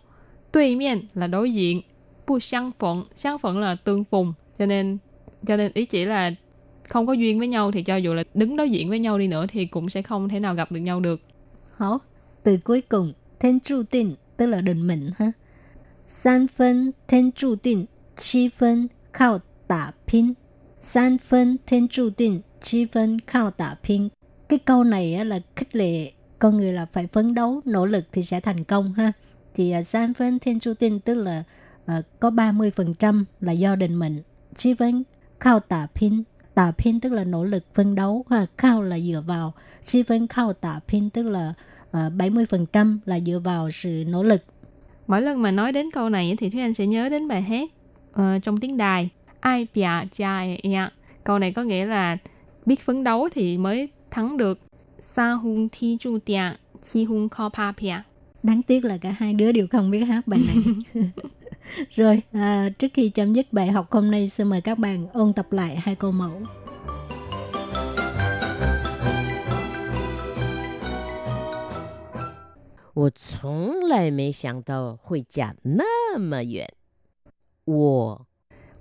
[0.53, 1.83] tùy miên là đối diện.
[2.27, 4.33] Bu xăng phận, xăng phận là tương phùng.
[4.59, 4.99] Cho nên
[5.47, 6.31] cho nên ý chỉ là
[6.89, 9.29] không có duyên với nhau thì cho dù là đứng đối diện với nhau đi
[9.29, 11.21] nữa thì cũng sẽ không thể nào gặp được nhau được.
[11.77, 11.89] Hả?
[12.43, 15.33] từ cuối cùng, thiên trụ tình tức là định mệnh ha.
[16.07, 20.33] San phân thiên trụ tình, chi phân khao đả pin.
[20.81, 24.09] San phân thiên trụ định, chi phân khao đả pin.
[24.48, 28.22] Cái câu này là khích lệ con người là phải phấn đấu, nỗ lực thì
[28.22, 29.12] sẽ thành công ha.
[29.54, 31.42] Thì uh, san phân thiên trụ định tức là
[31.83, 34.22] uh, có 30% là do định mệnh.
[34.54, 35.04] Chi phân
[35.40, 36.22] khao đả pin
[36.59, 39.52] tà pin tức là nỗ lực phấn đấu ha khao là dựa vào
[39.83, 41.54] chi phân khao tà pin tức là
[41.92, 44.42] à, uh, 70% là dựa vào sự nỗ lực
[45.07, 47.68] Mỗi lần mà nói đến câu này thì Thúy Anh sẽ nhớ đến bài hát
[48.11, 49.09] uh, trong tiếng đài
[49.39, 50.91] Ai bia cha ya.
[51.24, 52.17] Câu này có nghĩa là
[52.65, 54.60] biết phấn đấu thì mới thắng được.
[55.00, 56.43] Sa hun thi chu tia,
[56.84, 58.02] chi hun kho pa pia.
[58.43, 60.76] Đáng tiếc là cả hai đứa đều không biết hát bài này.
[61.89, 65.34] Rồi, à, trước khi chấm dứt bài học hôm nay, xin mời các bạn ôn
[65.34, 66.41] tập lại hai câu mẫu.
[72.96, 76.72] 我从来没想到会嫁那么远。
[77.65, 78.27] 我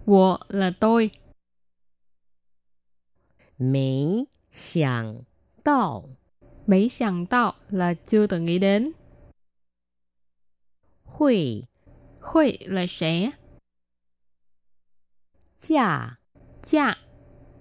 [0.06, 1.10] Wo là tôi,
[3.56, 5.24] 没想
[5.62, 6.04] 到
[6.66, 8.92] mấy sẵn tạo là chưa từng nghĩ đến,
[11.04, 11.68] 会
[12.20, 13.32] Khuy là sẽ,
[15.58, 16.18] 嫁
[16.64, 16.98] cha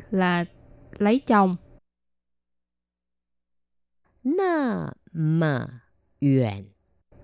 [0.10, 0.46] là
[1.00, 1.58] lấy chồng,
[4.24, 5.82] 那么
[6.20, 6.72] 远。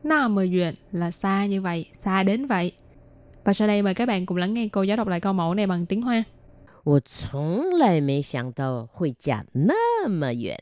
[0.04, 2.72] na mờ duyện là xa như vậy, xa đến vậy.
[3.44, 5.54] Và sau đây mời các bạn cùng lắng nghe cô giáo đọc lại câu mẫu
[5.54, 6.24] này bằng tiếng Hoa.
[6.84, 10.58] 我从来没想到会嫁那么远。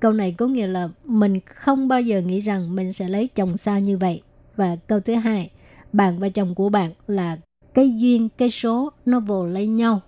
[0.00, 3.56] Câu này có nghĩa là mình không bao giờ nghĩ rằng mình sẽ lấy chồng
[3.56, 4.22] xa như vậy.
[4.56, 5.50] Và câu thứ hai,
[5.92, 7.38] bạn và chồng của bạn là
[7.74, 10.00] cái duyên, cái số nó vồ lấy nhau.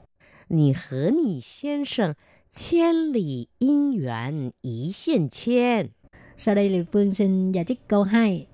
[0.49, 2.15] 你和你先生
[2.51, 5.91] 千里姻缘一线牵。
[6.37, 8.47] Sau đây Lê Phương xin giải thích câu 2.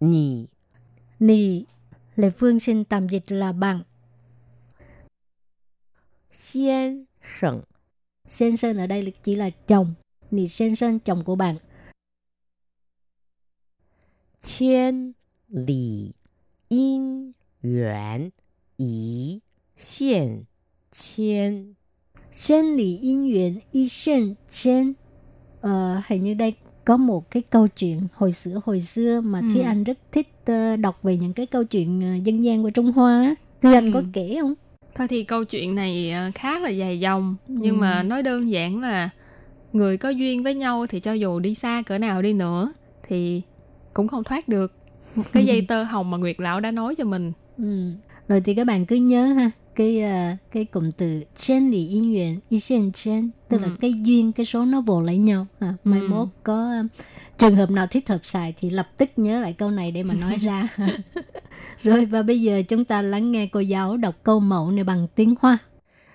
[0.00, 0.46] 你
[1.20, 1.64] Nì,
[2.16, 3.82] Lê Phương xin tạm dịch là bằng.
[6.30, 7.62] 先生
[8.26, 9.94] Sen sơn ở đây là chỉ là chồng.
[10.30, 11.56] Nì sen sơn chồng của bạn.
[14.40, 15.14] 千
[15.46, 16.14] 里
[16.68, 18.32] 姻缘
[18.76, 19.40] 一
[19.76, 20.46] 线
[20.90, 21.76] 牵。
[22.32, 24.94] Sen lì yên nguyện y sen chen.
[25.60, 26.54] Ờ, hình như đây
[26.87, 29.45] có một cái câu chuyện hồi xưa hồi xưa mà Ừ.
[29.53, 32.69] Thúy Anh rất thích ờ, đọc về những cái câu chuyện ờ, dân gian của
[32.69, 33.35] Trung Hoa.
[33.61, 33.91] Thúy Anh Ừ.
[33.93, 34.53] có kể không?
[34.95, 37.53] Thôi thì câu chuyện này ờ, khá là dài dòng, Ừ.
[37.57, 39.09] nhưng mà nói đơn giản là
[39.73, 42.71] người có duyên với nhau thì cho dù đi xa cỡ nào đi nữa
[43.07, 43.41] thì
[43.93, 44.73] cũng không thoát được
[45.15, 47.31] một cái dây tơ hồng mà Nguyệt Lão đã nói cho mình.
[47.57, 47.91] Ừ.
[48.27, 52.10] Rồi thì các bạn cứ nhớ ha cái ờ, cái cụm từ chen lì yên
[52.10, 53.74] nguyện y sen chen tức là Ừ.
[53.80, 56.06] cái duyên cái số nó vồ lấy nhau à, mai Ừ.
[56.08, 56.82] mốt có ờ,
[57.38, 60.14] trường hợp nào thích hợp xài thì lập tức nhớ lại câu này để mà
[60.14, 60.68] nói ra
[61.82, 65.06] rồi và bây giờ chúng ta lắng nghe cô giáo đọc câu mẫu này bằng
[65.14, 65.58] tiếng hoa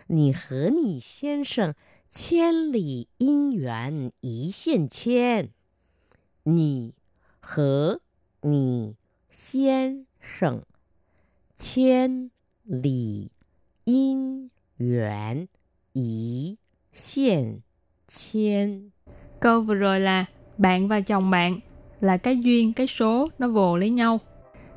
[0.09, 1.75] 你和你先生
[2.09, 5.49] 千里姻缘一线牵。
[6.43, 6.93] 你
[7.41, 7.99] 和
[8.41, 8.95] 你
[9.29, 10.63] 先生
[11.57, 12.31] 千
[12.63, 13.29] 里
[13.85, 15.47] 姻缘
[15.93, 16.57] 一
[16.91, 17.61] 线
[18.07, 18.91] 牵。
[19.39, 20.25] Câu vừa rồi là
[20.57, 21.59] bạn và chồng bạn
[22.01, 24.19] là cái duyên, cái số nó vồ lấy nhau.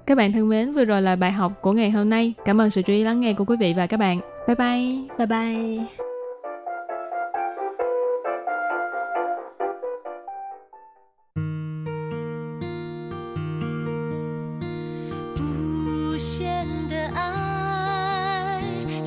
[0.06, 2.34] Các bạn thân mến, vừa rồi là bài học của ngày hôm nay.
[2.44, 4.20] Cảm ơn sự chú ý lắng nghe của quý vị và các bạn.
[4.46, 5.18] Bye bye!
[5.18, 6.03] bye bye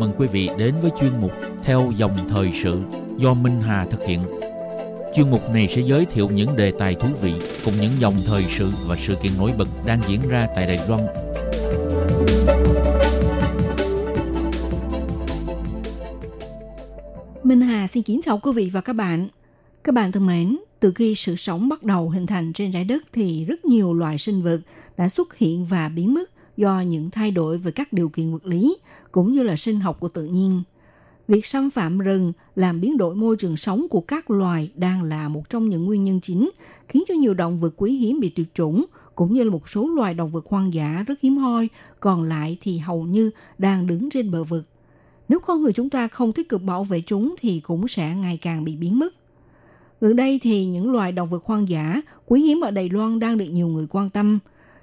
[0.00, 1.32] Mừng quý vị đến với chuyên mục
[1.62, 2.80] Theo dòng thời sự
[3.16, 4.20] do Minh Hà thực hiện.
[5.14, 7.32] Chuyên mục này sẽ giới thiệu những đề tài thú vị
[7.64, 10.88] cùng những dòng thời sự và sự kiện nổi bật đang diễn ra tại Đài
[10.88, 11.00] Loan
[17.44, 19.28] Minh Hà xin kính chào quý vị và các bạn.
[19.84, 23.02] Các bạn thân mến, từ khi sự sống bắt đầu hình thành trên trái đất
[23.12, 24.60] thì rất nhiều loài sinh vật
[24.96, 26.30] đã xuất hiện và biến mất
[26.60, 28.76] do những thay đổi về các điều kiện vật lý
[29.12, 30.62] cũng như là sinh học của tự nhiên.
[31.28, 35.28] Việc xâm phạm rừng làm biến đổi môi trường sống của các loài đang là
[35.28, 36.50] một trong những nguyên nhân chính
[36.88, 39.88] khiến cho nhiều động vật quý hiếm bị tuyệt chủng cũng như là một số
[39.88, 41.68] loài động vật hoang dã rất hiếm hoi,
[42.00, 44.64] còn lại thì hầu như đang đứng trên bờ vực.
[45.28, 48.38] Nếu con người chúng ta không tích cực bảo vệ chúng thì cũng sẽ ngày
[48.42, 49.14] càng bị biến mất.
[50.00, 53.38] Gần đây thì những loài động vật hoang dã quý hiếm ở Đài Loan đang
[53.38, 54.38] được nhiều người quan tâm.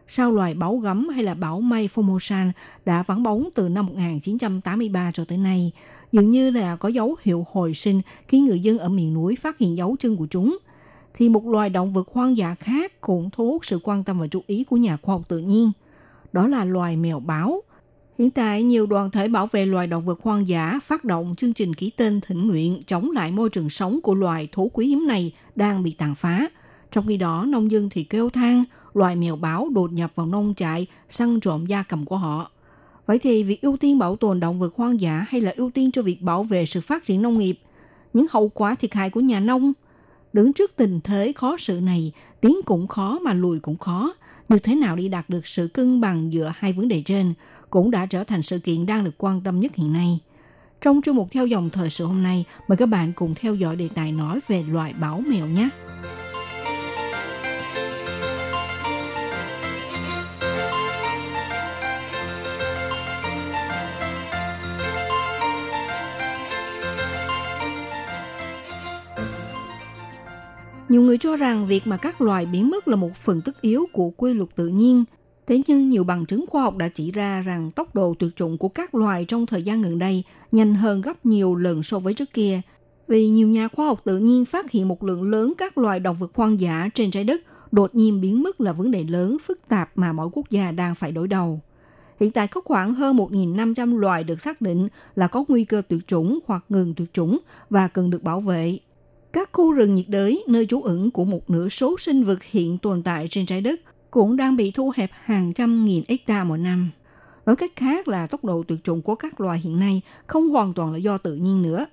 [0.08, 2.52] Sao loài báo gấm hay là báo mây Formosan
[2.86, 5.72] đã vắng bóng từ năm 1983 cho tới nay,
[6.12, 9.58] dường như là có dấu hiệu hồi sinh khi người dân ở miền núi phát
[9.58, 10.58] hiện dấu chân của chúng.
[11.14, 14.28] Thì một loài động vật hoang dã khác cũng thu hút sự quan tâm và
[14.28, 15.72] chú ý của nhà khoa học tự nhiên.
[16.34, 17.62] Đó là loài mèo báo.
[18.20, 21.54] Hiện tại, nhiều đoàn thể bảo vệ loài động vật hoang dã phát động chương
[21.54, 25.08] trình ký tên thỉnh nguyện chống lại môi trường sống của loài thú quý hiếm
[25.08, 26.48] này đang bị tàn phá.
[26.92, 28.64] Trong khi đó, nông dân thì kêu than
[28.98, 32.52] loài mèo báo đột nhập vào nông trại, săn trộm gia cầm của họ.
[33.06, 35.92] Vậy thì việc ưu tiên bảo tồn động vật hoang dã hay là ưu tiên
[35.92, 37.60] cho việc bảo vệ sự phát triển nông nghiệp?
[38.14, 39.74] Những hậu quả thiệt hại của nhà nông?
[40.34, 44.14] Đứng trước tình thế khó xử này, tiến cũng khó mà lùi cũng khó.
[44.50, 47.34] Như thế nào đi đạt được sự cân bằng giữa hai vấn đề trên
[47.70, 50.20] cũng đã trở thành sự kiện đang được quan tâm nhất hiện nay.
[50.82, 53.76] Trong chương mục theo dòng thời sự hôm nay, mời các bạn cùng theo dõi
[53.76, 55.70] đề tài nói về loài báo mèo nhé.
[70.90, 73.86] Nhiều người cho rằng việc mà các loài biến mất là một phần tất yếu
[73.94, 75.04] của quy luật tự nhiên.
[75.48, 78.58] Thế nhưng nhiều bằng chứng khoa học đã chỉ ra rằng tốc độ tuyệt chủng
[78.58, 82.14] của các loài trong thời gian gần đây nhanh hơn gấp nhiều lần so với
[82.14, 82.62] trước kia.
[83.08, 86.18] Vì nhiều nhà khoa học tự nhiên phát hiện một lượng lớn các loài động
[86.20, 89.60] vật hoang dã trên trái đất, đột nhiên biến mất là vấn đề lớn, phức
[89.68, 91.62] tạp mà mỗi quốc gia đang phải đối đầu.
[92.20, 96.08] Hiện tại có khoảng hơn 1.500 loài được xác định là có nguy cơ tuyệt
[96.08, 97.38] chủng hoặc ngừng tuyệt chủng
[97.70, 98.78] và cần được bảo vệ.
[99.34, 102.78] Các khu rừng nhiệt đới, nơi trú ẩn của một nửa số sinh vật hiện
[102.78, 106.58] tồn tại trên trái đất, cũng đang bị thu hẹp hàng trăm nghìn hecta mỗi
[106.58, 106.92] năm.
[107.46, 110.74] Nói cách khác là tốc độ tuyệt chủng của các loài hiện nay không hoàn
[110.74, 111.86] toàn là do tự nhiên nữa.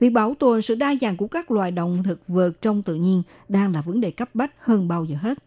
[0.00, 3.22] Việc bảo tồn sự đa dạng của các loài động thực vật trong tự nhiên
[3.48, 5.38] đang là vấn đề cấp bách hơn bao giờ hết.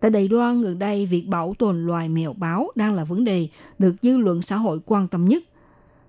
[0.00, 3.48] Tại Đài Loan gần đây, việc bảo tồn loài mèo báo đang là vấn đề
[3.78, 5.42] được dư luận xã hội quan tâm nhất.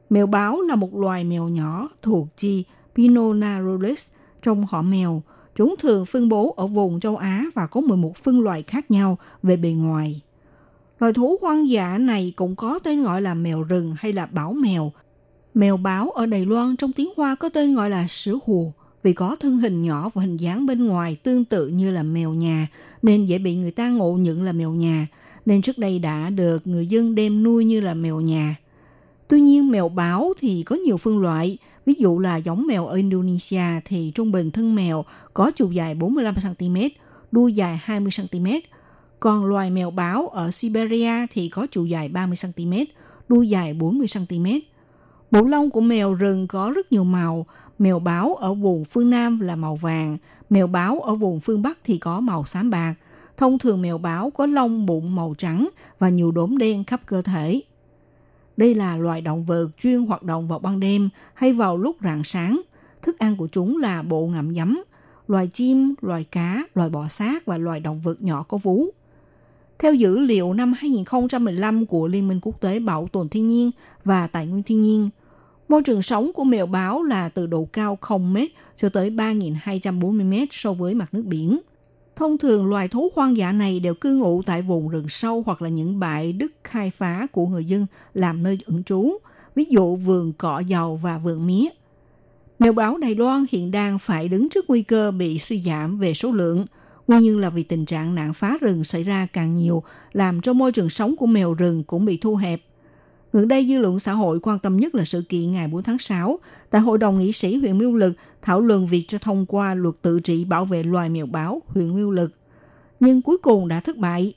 [0.09, 2.63] Mèo báo là một loài mèo nhỏ thuộc chi
[2.95, 4.05] Pinonarulus
[4.41, 5.23] trong họ mèo.
[5.55, 9.17] Chúng thường phân bố ở vùng châu Á và có 11 phân loại khác nhau
[9.43, 10.21] về bề ngoài.
[10.99, 14.53] Loài thú hoang dã này cũng có tên gọi là mèo rừng hay là bảo
[14.53, 14.91] mèo.
[15.53, 18.71] Mèo báo ở Đài Loan trong tiếng Hoa có tên gọi là sữa hùa
[19.03, 22.33] vì có thân hình nhỏ và hình dáng bên ngoài tương tự như là mèo
[22.33, 22.67] nhà
[23.01, 25.07] nên dễ bị người ta ngộ nhận là mèo nhà
[25.45, 28.55] nên trước đây đã được người dân đem nuôi như là mèo nhà.
[29.27, 31.57] Tuy nhiên mèo báo thì có nhiều phân loại,
[31.89, 35.95] ví dụ là giống mèo ở Indonesia thì trung bình thân mèo có chiều dài
[35.95, 36.89] 45cm,
[37.31, 38.61] đuôi dài 20cm,
[39.19, 42.85] còn loài mèo báo ở Siberia thì có chiều dài 30cm,
[43.29, 44.59] đuôi dài 40cm.
[45.31, 47.45] Bộ lông của mèo rừng có rất nhiều màu,
[47.79, 50.17] mèo báo ở vùng phương Nam là màu vàng,
[50.49, 52.93] mèo báo ở vùng phương Bắc thì có màu xám bạc.
[53.37, 55.69] Thông thường mèo báo có lông bụng màu trắng
[55.99, 57.61] và nhiều đốm đen khắp cơ thể.
[58.59, 62.23] Đây là loài động vật chuyên hoạt động vào ban đêm hay vào lúc rạng
[62.23, 62.61] sáng.
[63.01, 64.83] Thức ăn của chúng là bộ ngậm giấm,
[65.27, 68.85] loài chim, loài cá, loài bò sát và loài động vật nhỏ có vú.
[69.79, 73.71] Theo dữ liệu năm 2015 của Liên minh Quốc tế Bảo tồn Thiên nhiên
[74.05, 75.09] và Tài nguyên Thiên nhiên,
[75.69, 78.37] môi trường sống của mèo báo là từ độ cao 0 m
[78.75, 81.59] cho tới 3.240 m so với mặt nước biển.
[82.19, 85.61] Thông thường loài thú hoang dã này đều cư ngụ tại vùng rừng sâu hoặc
[85.61, 89.11] là những bãi đất khai phá của người dân làm nơi ẩn trú,
[89.55, 91.67] ví dụ vườn cỏ dầu và vườn mía.
[92.59, 96.13] Mèo báo Đài Loan hiện đang phải đứng trước nguy cơ bị suy giảm về
[96.13, 96.65] số lượng.
[97.07, 100.53] Nguyên nhân là vì tình trạng nạn phá rừng xảy ra càng nhiều, làm cho
[100.53, 102.61] môi trường sống của mèo rừng cũng bị thu hẹp.
[103.33, 105.99] Gần đây, dư luận xã hội quan tâm nhất là sự kiện ngày 4 tháng
[105.99, 106.39] 6
[106.69, 109.95] tại Hội đồng nghị sĩ huyện Miêu Lực thảo luận việc cho thông qua luật
[110.01, 112.33] tự trị bảo vệ loài mèo báo huyện Nguyên Lực.
[112.99, 114.33] Nhưng cuối cùng đã thất bại.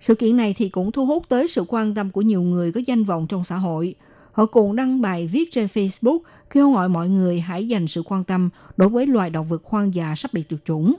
[0.00, 2.80] Sự kiện này thì cũng thu hút tới sự quan tâm của nhiều người có
[2.86, 3.94] danh vọng trong xã hội.
[4.32, 6.18] Họ cùng đăng bài viết trên Facebook
[6.50, 9.94] kêu gọi mọi người hãy dành sự quan tâm đối với loài động vật hoang
[9.94, 10.94] dã sắp bị tuyệt chủng.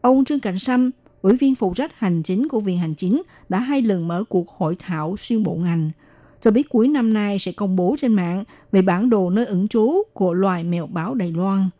[0.00, 0.90] Ông Trương Cảnh Sâm,
[1.22, 4.48] ủy viên phụ trách hành chính của Viện Hành chính, đã hai lần mở cuộc
[4.48, 5.90] hội thảo xuyên bộ ngành–
[6.40, 9.68] cho biết cuối năm nay sẽ công bố trên mạng về bản đồ nơi ẩn
[9.68, 11.70] trú của loài mèo báo Đài Loan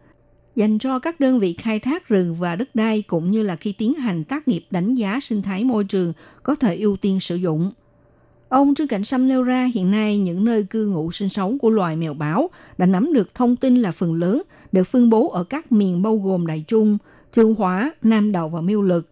[0.59, 3.73] dành cho các đơn vị khai thác rừng và đất đai cũng như là khi
[3.73, 7.37] tiến hành tác nghiệp đánh giá sinh thái môi trường có thể ưu tiên sử
[7.37, 7.73] dụng.
[8.49, 11.71] Ông Trương Cảnh Sâm nêu ra hiện nay những nơi cư ngụ sinh sống của
[11.71, 14.43] loài mèo báo đã nắm được thông tin là phần lớn
[14.73, 16.99] được phân bố ở các miền bao gồm Đại Trung,
[17.33, 19.09] Trương Hóa, Nam Đầu và Miêu Lực.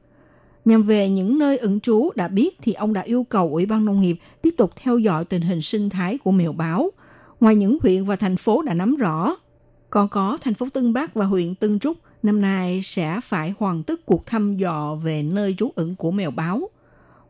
[0.66, 3.84] Nhằm về những nơi ẩn trú đã biết thì ông đã yêu cầu Ủy ban
[3.84, 6.90] Nông nghiệp tiếp tục theo dõi tình hình sinh thái của mèo báo.
[7.40, 9.36] Ngoài những huyện và thành phố đã nắm rõ,
[9.90, 13.82] còn có thành phố Tân Bắc và huyện Tân Trúc năm nay sẽ phải hoàn
[13.82, 16.70] tất cuộc thăm dò về nơi trú ẩn của mèo báo.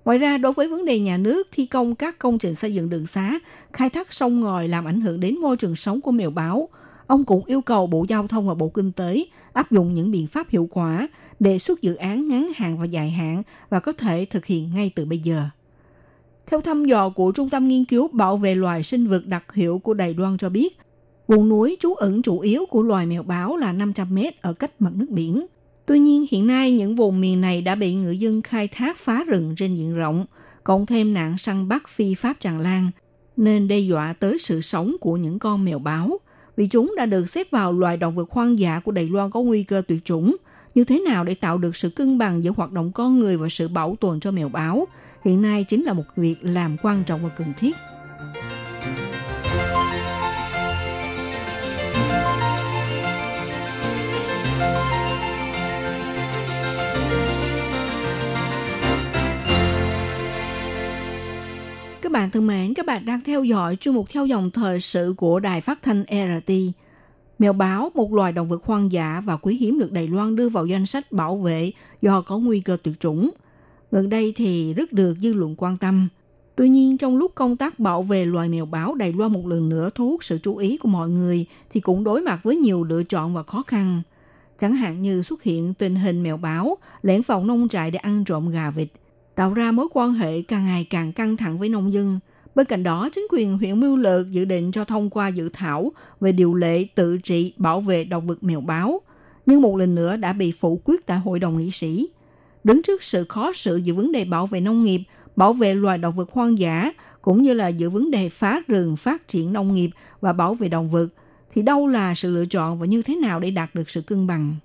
[0.04, 2.88] Ngoài ra, đối với vấn đề nhà nước thi công các công trình xây dựng
[2.88, 3.38] đường xá,
[3.72, 6.68] khai thác sông ngòi làm ảnh hưởng đến môi trường sống của mèo báo,
[7.06, 10.26] ông cũng yêu cầu Bộ Giao thông và Bộ Kinh tế áp dụng những biện
[10.26, 11.08] pháp hiệu quả,
[11.40, 14.90] đề xuất dự án ngắn hạn và dài hạn và có thể thực hiện ngay
[14.94, 15.44] từ bây giờ.
[16.46, 19.78] Theo thăm dò của Trung tâm Nghiên cứu Bảo vệ loài sinh vật đặc hiệu
[19.78, 20.78] của Đài Loan cho biết,
[21.28, 24.70] vùng núi trú ẩn chủ yếu của loài mèo báo là 500 mét ở cách
[24.78, 25.46] mặt nước biển.
[25.86, 29.24] Tuy nhiên, hiện nay những vùng miền này đã bị người dân khai thác phá
[29.24, 30.26] rừng trên diện rộng,
[30.64, 32.90] cộng thêm nạn săn bắt phi pháp tràn lan,
[33.36, 36.18] nên đe dọa tới sự sống của những con mèo báo
[36.56, 39.40] vì chúng đã được xếp vào loài động vật hoang dã của Đài Loan có
[39.40, 40.36] nguy cơ tuyệt chủng.
[40.76, 43.48] Như thế nào để tạo được sự cân bằng giữa hoạt động con người và
[43.48, 44.86] sự bảo tồn cho mèo báo,
[45.24, 47.76] hiện nay chính là một việc làm quan trọng và cần thiết.
[62.02, 65.14] Các bạn thân mến, các bạn đang theo dõi chuyên mục theo dòng thời sự
[65.16, 66.52] của Đài Phát thanh RT.
[67.38, 70.48] Mèo báo, một loài động vật hoang dã và quý hiếm được Đài Loan đưa
[70.48, 71.72] vào danh sách bảo vệ
[72.02, 73.30] do có nguy cơ tuyệt chủng.
[73.90, 76.08] Gần đây thì rất được dư luận quan tâm.
[76.56, 79.68] Tuy nhiên, trong lúc công tác bảo vệ loài mèo báo Đài Loan một lần
[79.68, 82.84] nữa thu hút sự chú ý của mọi người thì cũng đối mặt với nhiều
[82.84, 84.02] lựa chọn và khó khăn.
[84.58, 88.24] Chẳng hạn như xuất hiện tình hình mèo báo lẻn vào nông trại để ăn
[88.24, 88.88] trộm gà vịt–
[89.36, 92.18] tạo ra mối quan hệ càng ngày càng căng thẳng với nông dân.
[92.56, 95.92] Bên cạnh đó, chính quyền huyện Mưu Lược dự định cho thông qua dự thảo
[96.20, 99.00] về điều lệ tự trị bảo vệ động vật mèo báo,
[99.46, 102.08] nhưng một lần nữa đã bị phủ quyết tại Hội đồng nghị sĩ.
[102.64, 105.00] Đứng trước sự khó xử giữa vấn đề bảo vệ nông nghiệp,
[105.36, 106.92] bảo vệ loài động vật hoang dã,
[107.22, 109.90] cũng như là giữa vấn đề phá rừng, phát triển nông nghiệp
[110.20, 111.08] và bảo vệ động vật,
[111.50, 114.26] thì đâu là sự lựa chọn và như thế nào để đạt được sự cân
[114.26, 114.56] bằng?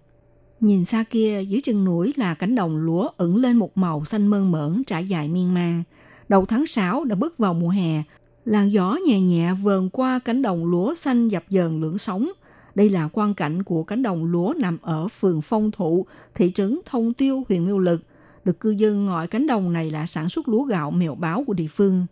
[0.59, 4.27] Nhìn xa kia, dưới chân núi là cánh đồng lúa ẩn lên một màu xanh
[4.27, 5.83] mơn mởn trải dài miên man.
[6.31, 8.03] Đầu tháng 6 đã bước vào mùa hè,
[8.45, 12.29] làn gió nhẹ nhẹ vờn qua cánh đồng lúa xanh dập dờn lưỡng sóng.
[12.75, 16.05] Đây là quan cảnh của cánh đồng lúa nằm ở phường Phong Thụ,
[16.35, 18.01] thị trấn Thông Tiêu, huyện Miêu Lực.
[18.45, 21.53] Được cư dân gọi cánh đồng này là sản xuất lúa gạo mèo báo của
[21.53, 22.05] địa phương.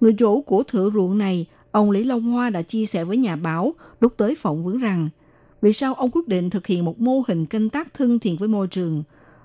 [0.00, 3.36] Người chủ của thửa ruộng này, ông Lý Long Hoa đã chia sẻ với nhà
[3.36, 5.08] báo lúc tới phỏng vấn rằng–
[5.62, 8.48] vì sao ông quyết định thực hiện một mô hình canh tác thân thiện với
[8.48, 9.02] môi trường?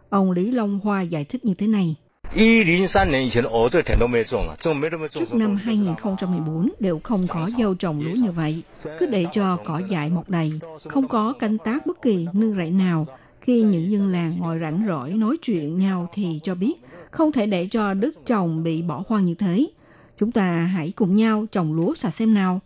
[0.10, 1.95] Ông Lý Long Hoa giải thích như thế này.
[5.13, 8.63] Trước năm 2014 đều không có gieo trồng lúa như vậy,
[8.99, 10.51] cứ để cho cỏ dại mọc đầy,
[10.88, 13.07] không có canh tác bất kỳ nương rẫy nào.
[13.41, 16.73] Khi những dân làng ngồi rảnh rỗi nói chuyện nhau thì cho biết
[17.11, 19.67] không thể để cho đất trồng bị bỏ hoang như thế.
[20.17, 22.59] Chúng ta hãy cùng nhau trồng lúa sạch xem nào,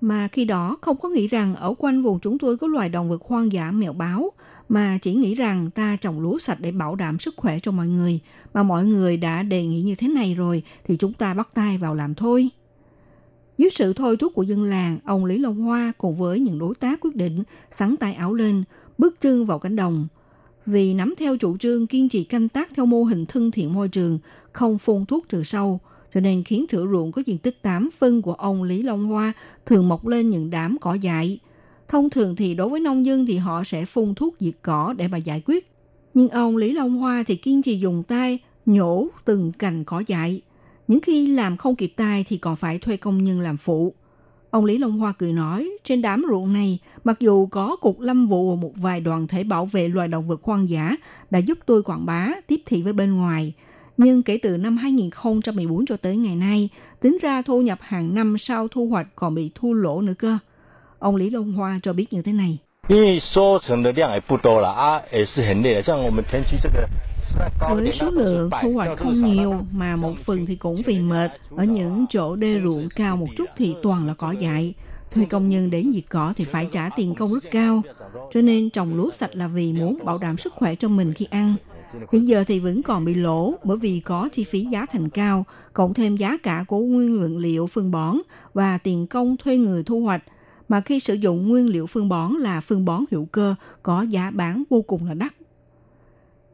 [0.00, 3.08] mà khi đó không có nghĩ rằng ở quanh vùng chúng tôi có loài động
[3.08, 4.32] vật hoang dã mèo báo,
[4.70, 7.88] mà chỉ nghĩ rằng ta trồng lúa sạch để bảo đảm sức khỏe cho mọi
[7.88, 8.20] người,
[8.54, 11.78] mà mọi người đã đề nghị như thế này rồi thì chúng ta bắt tay
[11.78, 12.48] vào làm thôi.
[13.58, 16.74] Dưới sự thôi thúc của dân làng, ông Lý Long Hoa cùng với những đối
[16.74, 18.64] tác quyết định sắn tay áo lên,
[18.98, 20.08] bước chân vào cánh đồng.
[20.66, 23.88] Vì nắm theo chủ trương kiên trì canh tác theo mô hình thân thiện môi
[23.88, 24.18] trường,
[24.52, 28.22] không phun thuốc trừ sâu, cho nên khiến thửa ruộng có diện tích 8 phân
[28.22, 29.32] của ông Lý Long Hoa
[29.66, 31.38] thường mọc lên những đám cỏ dại.
[31.90, 35.08] Thông thường thì đối với nông dân thì họ sẽ phun thuốc diệt cỏ để
[35.08, 35.72] mà giải quyết.
[36.14, 40.40] Nhưng ông Lý Long Hoa thì kiên trì dùng tay nhổ từng cành cỏ dại.
[40.88, 43.94] Những khi làm không kịp tay thì còn phải thuê công nhân làm phụ.
[44.50, 48.26] Ông Lý Long Hoa cười nói, trên đám ruộng này, mặc dù có cục lâm
[48.26, 50.96] vụ và một vài đoàn thể bảo vệ loài động vật hoang dã
[51.30, 53.54] đã giúp tôi quảng bá, tiếp thị với bên ngoài,
[53.96, 56.68] nhưng kể từ năm 2014 cho tới ngày nay,
[57.00, 60.38] tính ra thu nhập hàng năm sau thu hoạch còn bị thua lỗ nữa cơ.
[61.00, 62.58] Ông Lý Long Hoa cho biết như thế này.
[67.68, 71.64] Với số lượng thu hoạch không nhiều mà một phần thì cũng vì mệt, ở
[71.64, 74.74] những chỗ đê ruộng cao một chút thì toàn là cỏ dại.
[75.10, 77.82] Thuê công nhân đến diệt cỏ thì phải trả tiền công rất cao.
[78.30, 81.26] Cho nên trồng lúa sạch là vì muốn bảo đảm sức khỏe cho mình khi
[81.30, 81.54] ăn.
[82.12, 85.44] Hiện giờ thì vẫn còn bị lỗ bởi vì có chi phí giá thành cao,
[85.72, 88.16] cộng thêm giá cả của nguyên lượng liệu phân bón
[88.54, 90.22] và tiền công thuê người thu hoạch–
[90.70, 94.30] mà khi sử dụng nguyên liệu phân bón là phân bón hữu cơ có giá
[94.30, 95.34] bán vô cùng là đắt.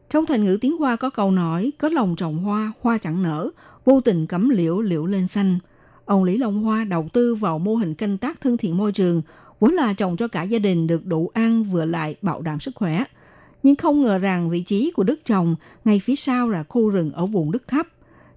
[0.09, 3.49] Trong thành ngữ tiếng Hoa có câu nói, có lòng trồng hoa, hoa chẳng nở,
[3.85, 5.59] vô tình cấm liễu, liễu lên xanh.
[6.05, 9.21] Ông Lý Long Hoa đầu tư vào mô hình canh tác thân thiện môi trường,
[9.59, 12.75] vốn là trồng cho cả gia đình được đủ ăn vừa lại bảo đảm sức
[12.75, 13.03] khỏe.
[13.63, 15.55] Nhưng không ngờ rằng vị trí của đất trồng
[15.85, 17.87] ngay phía sau là khu rừng ở vùng đất thấp,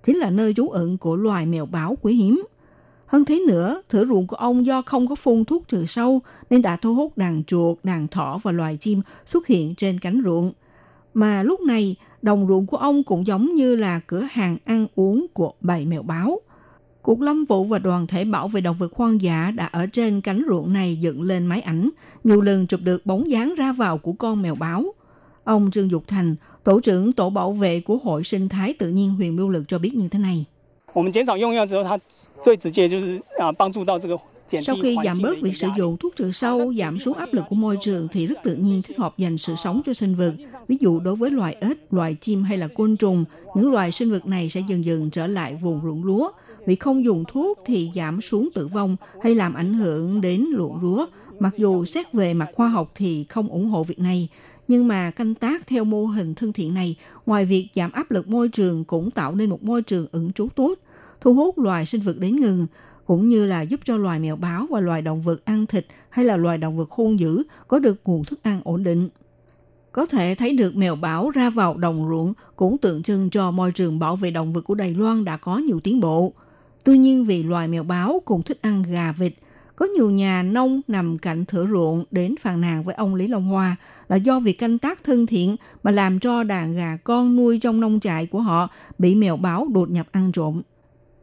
[0.03, 2.43] chính là nơi trú ẩn của loài mèo báo quý hiếm.
[3.11, 6.63] Hơn thế nữa, thửa ruộng của ông do không có phun thuốc trừ sâu nên
[6.63, 10.53] đã thu hút đàn chuột, đàn thỏ và loài chim xuất hiện trên cánh ruộng–
[11.15, 15.27] mà lúc này đồng ruộng của ông cũng giống như là cửa hàng ăn uống
[15.33, 16.41] của bầy mèo báo.
[17.03, 20.21] Cục Lâm vụ và đoàn thể bảo vệ động vật hoang dã đã ở trên
[20.21, 21.91] cánh ruộng này dựng lên máy ảnh,
[22.25, 24.85] nhiều lần chụp được bóng dáng ra vào của con mèo báo.
[25.45, 29.11] Ông Trương Dục Thành, tổ trưởng tổ bảo vệ của Hội Sinh thái Tự nhiên
[29.11, 30.45] huyện Miêu Lực cho biết như thế này.
[34.63, 37.55] Sau khi giảm bớt việc sử dụng thuốc trừ sâu, giảm xuống áp lực của
[37.55, 40.33] môi trường thì rất tự nhiên thích hợp dành sự sống cho sinh vật.
[40.69, 43.25] Ví dụ đối với loài ếch, loài chim hay là côn trùng,
[43.57, 46.31] những loài sinh vật này sẽ dần dần trở lại vùng ruộng lúa.
[46.67, 50.81] Vì không dùng thuốc thì giảm xuống tử vong hay làm ảnh hưởng đến ruộng
[50.83, 51.07] lúa.
[51.39, 54.29] Mặc dù xét về mặt khoa học thì không ủng hộ việc này,
[54.69, 58.29] nhưng mà canh tác theo mô hình thân thiện này, ngoài việc giảm áp lực
[58.29, 60.75] môi trường cũng tạo nên một môi trường ứng trú tốt–
[61.21, 62.67] thu hút loài sinh vật đến gần,
[63.07, 66.25] cũng như là giúp cho loài mèo báo và loài động vật ăn thịt hay
[66.25, 69.09] là loài động vật hung dữ có được nguồn thức ăn ổn định.
[69.93, 73.73] Có thể thấy được mèo báo ra vào đồng ruộng cũng tượng trưng cho môi
[73.73, 76.33] trường bảo vệ động vật của Đài Loan đã có nhiều tiến bộ.
[76.85, 79.33] Tuy nhiên vì loài mèo báo cũng thích ăn gà vịt,
[79.77, 83.49] có nhiều nhà nông nằm cạnh thửa ruộng đến phàn nàn với ông Lý Long
[83.49, 83.77] Hoa
[84.09, 87.81] là do việc canh tác thân thiện mà làm cho đàn gà con nuôi trong
[87.81, 88.69] nông trại của họ
[88.99, 90.63] bị mèo báo đột nhập ăn trộm.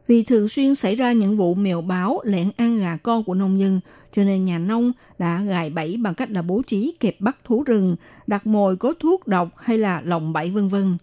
[0.08, 3.60] Vì thường xuyên xảy ra những vụ mèo báo lẻn ăn gà con của nông
[3.60, 3.80] dân,
[4.12, 7.64] cho nên nhà nông đã gài bẫy bằng cách là bố trí kẹp bắt thú
[7.64, 7.95] rừng,
[8.28, 10.97] đặt mồi có thuốc độc hay là lồng bẫy vân vân.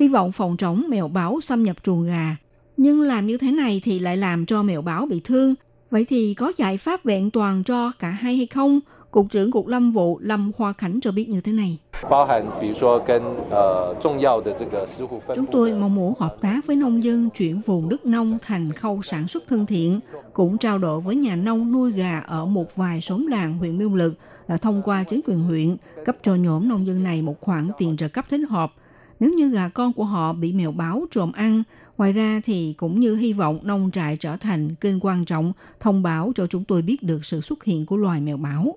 [0.00, 2.36] Hy vọng phòng chống mèo báo xâm nhập chuồng gà.
[2.76, 5.54] Nhưng làm như thế này thì lại làm cho mèo báo bị thương.
[5.90, 8.80] Vậy thì có giải pháp vẹn toàn cho cả hai hay không?
[9.10, 11.78] Cục trưởng Cục Lâm vụ Lâm Hoa Khánh cho biết như thế này.
[15.34, 19.02] Chúng tôi mong muốn hợp tác với nông dân chuyển vùng đất nông thành khâu
[19.02, 20.00] sản xuất thân thiện,
[20.32, 23.94] cũng trao đổi với nhà nông nuôi gà ở một vài xóm làng huyện Miêu
[23.94, 24.14] Lực
[24.48, 27.96] là thông qua chính quyền huyện cấp cho nhóm nông dân này một khoản tiền
[27.96, 28.72] trợ cấp thích hợp.
[29.20, 31.62] Nếu như gà con của họ bị mèo báo trộm ăn,
[31.98, 36.02] ngoài ra thì cũng như hy vọng nông trại trở thành kênh quan trọng thông
[36.02, 38.76] báo cho chúng tôi biết được sự xuất hiện của loài mèo báo.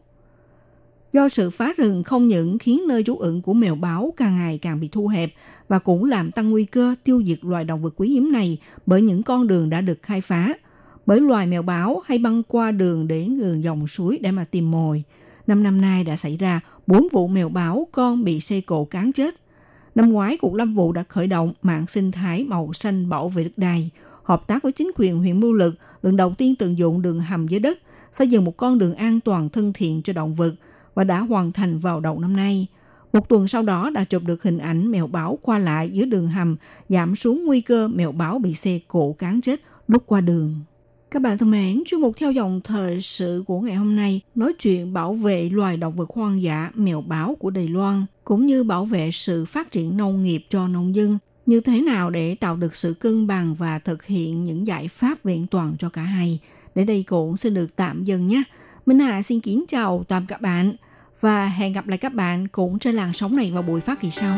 [1.13, 4.57] Do sự phá rừng không những khiến nơi trú ẩn của mèo báo càng ngày
[4.57, 5.29] càng bị thu hẹp
[5.67, 9.01] và cũng làm tăng nguy cơ tiêu diệt loài động vật quý hiếm này bởi
[9.01, 10.53] những con đường đã được khai phá.
[11.05, 14.71] Bởi loài mèo báo hay băng qua đường đến gần dòng suối để mà tìm
[14.71, 15.03] mồi.
[15.47, 19.11] Năm năm nay đã xảy ra 4 vụ mèo báo con bị xe cộ cán
[19.11, 19.35] chết.
[19.95, 23.43] Năm ngoái, Cục Lâm vụ đã khởi động mạng sinh thái màu xanh bảo vệ
[23.43, 23.89] đất đai,
[24.23, 27.47] hợp tác với chính quyền huyện Mưu Lực lần đầu tiên tận dụng đường hầm
[27.47, 27.79] dưới đất,
[28.11, 30.53] xây dựng một con đường an toàn thân thiện cho động vật–
[30.95, 32.67] và đã hoàn thành vào đầu năm nay.
[33.13, 36.27] Một tuần sau đó đã chụp được hình ảnh mèo báo qua lại dưới đường
[36.27, 36.55] hầm,
[36.89, 40.59] giảm xuống nguy cơ mèo báo bị xe cộ cán chết lúc qua đường.
[41.11, 44.53] Các bạn thân mến, chuyên mục theo dòng thời sự của ngày hôm nay nói
[44.59, 48.63] chuyện bảo vệ loài động vật hoang dã mèo báo của Đài Loan, cũng như
[48.63, 52.55] bảo vệ sự phát triển nông nghiệp cho nông dân, như thế nào để tạo
[52.55, 56.39] được sự cân bằng và thực hiện những giải pháp vẹn toàn cho cả hai.
[56.75, 58.43] Để đây cũng xin được tạm dừng nhé.
[58.85, 60.75] Minh Hà xin kính chào tạm các bạn
[61.19, 64.11] và hẹn gặp lại các bạn cũng trên làn sóng này vào buổi phát kỳ
[64.11, 64.37] sau.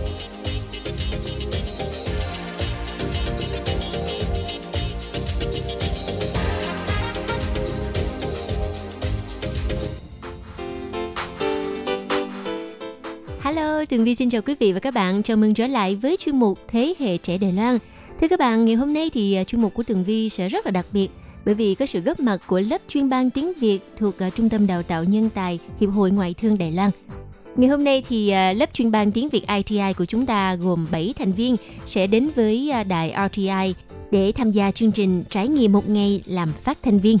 [13.91, 15.23] Tường Vi xin chào quý vị và các bạn.
[15.23, 17.77] Chào mừng trở lại với chuyên mục Thế hệ trẻ Đài Loan.
[18.21, 20.65] Thưa các bạn, ngày hôm nay thì à, chuyên mục của Tường Vi sẽ rất
[20.65, 21.07] là đặc biệt
[21.45, 24.49] bởi vì có sự góp mặt của lớp chuyên ban tiếng Việt thuộc à, Trung
[24.49, 26.89] tâm Đào tạo Nhân tài Hiệp hội Ngoại thương Đài Loan.
[27.55, 30.87] Ngày hôm nay thì à, lớp chuyên ban tiếng Việt ITI của chúng ta gồm
[30.91, 31.55] 7 thành viên
[31.87, 33.73] sẽ đến với đài RTI
[34.11, 37.17] để tham gia chương trình trải nghiệm một ngày làm phát thanh viên.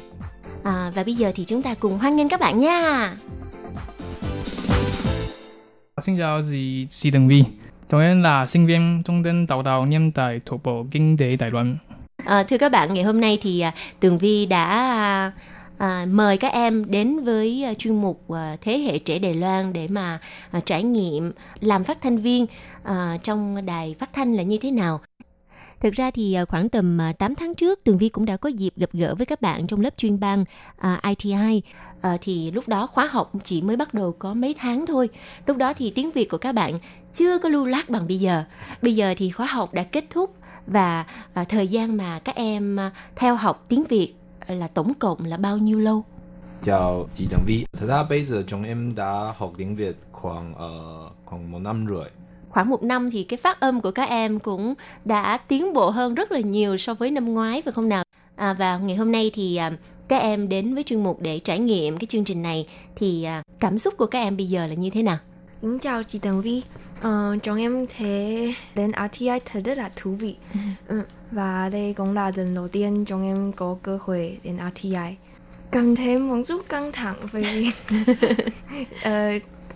[0.63, 3.15] À, và bây giờ thì chúng ta cùng hoan nghênh các bạn nha.
[5.99, 7.43] Xin chào chị Sĩ Tường Vi.
[7.89, 11.51] Tôi là sinh viên Trung tâm Đào tạo Nhân tài thuộc Bộ Kinh tế Đài
[11.51, 11.75] Loan.
[12.25, 14.65] À, thưa các bạn, ngày hôm nay thì à, Tường Vi đã
[14.95, 15.31] à,
[15.77, 19.73] à, mời các em đến với à, chuyên mục à, Thế hệ trẻ Đài Loan
[19.73, 20.19] để mà
[20.51, 21.31] à, trải nghiệm
[21.61, 22.45] làm phát thanh viên
[22.83, 25.01] à, trong đài phát thanh là như thế nào.
[25.81, 28.49] Thực ra thì ờ, khoảng tầm ờ, 8 tháng trước, Tường Vi cũng đã có
[28.49, 30.45] dịp gặp gỡ với các bạn trong lớp chuyên ban
[30.77, 31.61] ờ, ITI.
[32.21, 35.09] Thì lúc đó khóa học chỉ mới bắt đầu có mấy tháng thôi.
[35.45, 36.79] Lúc đó thì tiếng Việt của các bạn
[37.13, 38.43] chưa có lưu loát bằng bây giờ.
[38.81, 40.35] Bây giờ thì khóa học đã kết thúc
[40.67, 41.05] và
[41.49, 42.79] thời gian mà các em
[43.15, 44.13] theo học tiếng Việt
[44.47, 46.05] là tổng cộng là bao nhiêu lâu?
[46.63, 47.65] chào chị Tường Vi.
[47.73, 51.85] Thật ra bây giờ chúng em đã học tiếng Việt khoảng uh, khoảng một năm
[51.85, 52.09] rồi.
[52.51, 54.73] Khoảng một năm thì cái phát âm của các em cũng
[55.05, 58.03] đã tiến bộ hơn rất là nhiều so với năm ngoái phải không nào?
[58.35, 59.71] À, và ngày hôm nay thì à,
[60.07, 63.43] các em đến với chuyên mục để trải nghiệm cái chương trình này thì à,
[63.59, 65.17] cảm xúc của các em bây giờ là như thế nào?
[65.61, 66.61] Xin chào chị Tường Vi.
[67.01, 70.35] Ờ, chúng em thấy đến RTI thật rất là thú vị.
[70.87, 71.01] Ừ.
[71.31, 75.15] Và đây cũng là lần đầu tiên chúng em có cơ hội đến RTI.
[75.71, 77.69] Cảm thấy một chút căng thẳng vì
[79.03, 79.31] ờ,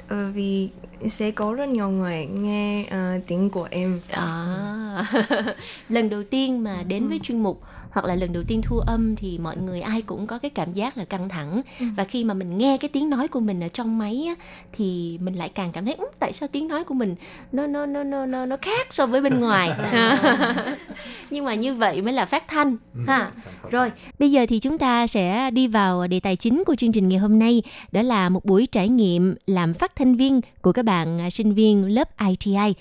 [0.07, 0.69] ờ, vì
[1.07, 3.99] sẽ có rất nhiều người nghe ờ, tiếng của em.
[4.09, 5.05] À,
[5.89, 7.61] lần đầu tiên mà đến với chuyên mục
[7.95, 10.73] hoặc là lần đầu tiên thu âm thì mọi người ai cũng có cái cảm
[10.73, 11.61] giác là căng thẳng.
[11.97, 14.35] Và khi mà mình nghe cái tiếng nói của mình ở trong máy á,
[14.73, 17.15] thì mình lại càng cảm thấy "Ừm, tại sao tiếng nói của mình
[17.51, 19.71] nó nó nó nó nó nó khác so với bên ngoài?
[21.29, 22.77] Nhưng mà như vậy mới là phát thanh
[23.07, 23.31] ha.
[23.71, 27.09] rồi bây giờ thì chúng ta sẽ đi vào đề tài chính của chương trình
[27.09, 27.63] ngày hôm nay.
[27.91, 31.53] Đó là một buổi trải nghiệm làm phát thanh viên của các bạn à, sinh
[31.53, 32.73] viên lớp ITI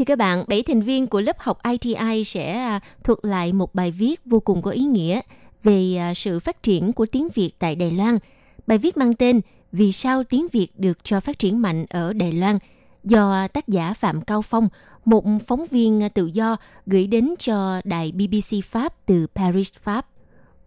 [0.00, 3.74] thì các bạn, bảy thành viên của lớp học ITI sẽ à, thuật lại một
[3.74, 5.20] bài viết vô cùng có ý nghĩa
[5.62, 8.18] về à, sự phát triển của tiếng Việt tại Đài Loan.
[8.66, 9.40] Bài viết mang tên
[9.72, 12.58] Vì sao tiếng Việt được cho phát triển mạnh ở Đài Loan
[13.04, 14.68] do tác giả Phạm Cao Phong,
[15.04, 20.06] một phóng viên tự do gửi đến cho đài BBC Pháp từ Paris, Pháp.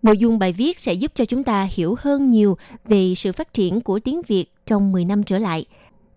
[0.02, 3.54] Nội dung bài viết sẽ giúp cho chúng ta hiểu hơn nhiều về sự phát
[3.54, 5.66] triển của tiếng Việt trong 10 năm trở lại.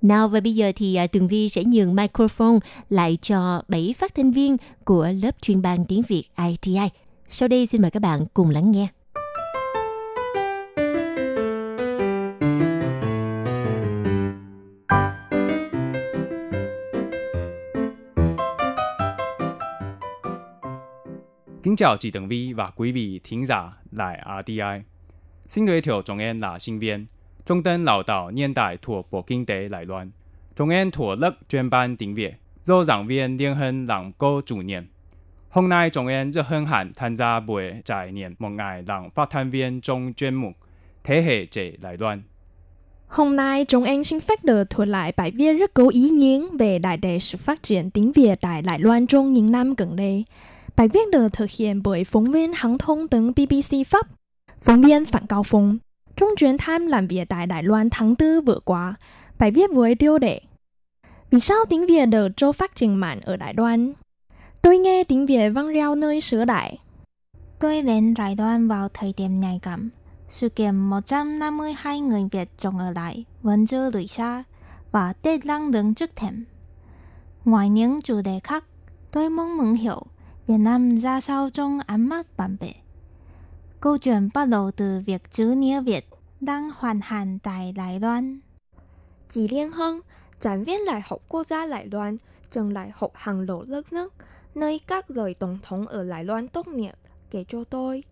[0.02, 4.14] Nào, và bây giờ thì à, Tường Vi sẽ nhường microphone lại cho 7 phát
[4.14, 6.88] thanh viên của lớp chuyên ban tiếng Việt ITI.
[7.28, 8.88] Sau đây xin mời các bạn cùng lắng nghe.
[21.62, 24.82] Kính chào chị Tường Vi và quý vị thính giả lại RTI.
[25.46, 27.06] Xin giới thiệu chúng em là sinh viên
[27.46, 30.10] Trung tâm Đào tạo đại thuộc Bộ Kinh tế Đài Loan.
[30.56, 32.32] trung an thuộc lực chuyên ban tiếng Việt
[32.64, 34.82] do giảng viên Liên Hân làm cô chủ nhiệm.
[35.50, 39.10] Hôm nay chúng em rất hân hạnh tham gia buổi trải nghiệm một ngày làm
[39.10, 40.52] phát thanh viên trong chuyên mục
[41.04, 42.22] Thế hệ trẻ Đài Loan.
[43.08, 46.46] Hôm nay chúng em xin phép được thuật lại bài viết rất có ý nghĩa
[46.58, 49.96] về đại đề sự phát triển tiếng Việt tại Đài Loan trong những năm gần
[49.96, 50.24] đây.
[50.76, 54.06] Bài viết được thực hiện bởi phóng viên hãng thông tấn BBC Pháp,
[54.62, 55.78] phóng viên Phạm Cao Phong.
[56.16, 58.94] Trung chuyến tham làm việc tại Đài Loan tháng 4 vừa qua,
[59.38, 60.40] bài viết với tiêu đề
[61.30, 63.92] Vì sao tiếng Việt được cho phát triển mạnh ở Đài Loan?
[64.62, 66.78] Tôi nghe tiếng Việt vang reo nơi xứ đại.
[67.60, 69.90] Tôi đến Đài Loan vào thời điểm nhạy cảm.
[70.28, 74.44] Sự kiện 152 người Việt trồng ở lại vẫn chưa lùi xa
[74.92, 76.44] và Tết Lăng đứng trước thềm.
[77.44, 78.64] Ngoài những chủ đề khác,
[79.12, 80.02] tôi mong muốn hiểu
[80.46, 82.72] Việt Nam ra sao trong ánh mắt bạn bè.
[83.80, 86.08] Câu chuyện bắt đầu từ việc chữ nghĩa Việt
[86.40, 88.40] đang hoàn hành tại Đài Loan.
[89.28, 90.00] Chỉ Liên Hưng,
[90.36, 92.16] giảng viên Đại học Quốc gia Đài Loan,
[92.50, 94.14] trường Đại học hàng đầu đất nước,
[94.54, 96.94] nơi các lời tổng thống ở Đài Loan tốt nghiệp,
[97.30, 98.02] kể cho tôi.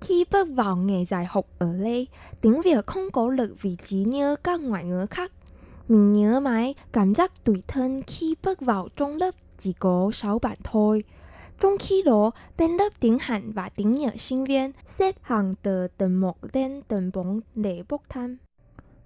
[0.00, 2.08] Khi bước vào nghề giải học ở đây,
[2.40, 5.32] tiếng Việt không có lực vị trí như các ngoại ngữ khác.
[5.88, 10.38] Mình nhớ mãi cảm giác tủi thân khi bước vào trong lớp chỉ có 6
[10.38, 11.04] bạn thôi.
[11.60, 15.88] Trong khi đó, bên lớp tiếng Hàn và tiếng Nhật sinh viên xếp hàng từ
[15.88, 18.36] tầng 1 đến tầng 4 để bốc thăm.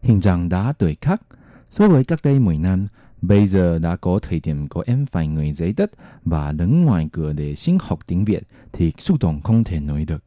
[0.02, 1.22] Hiện trạng đã đổi khác.
[1.70, 2.86] So với cách đây 10 năm,
[3.22, 5.90] bây giờ đã có thời điểm có em phải người giấy đất
[6.24, 8.42] và đứng ngoài cửa để xin học tiếng Việt
[8.72, 10.24] thì xúc động không thể nói được.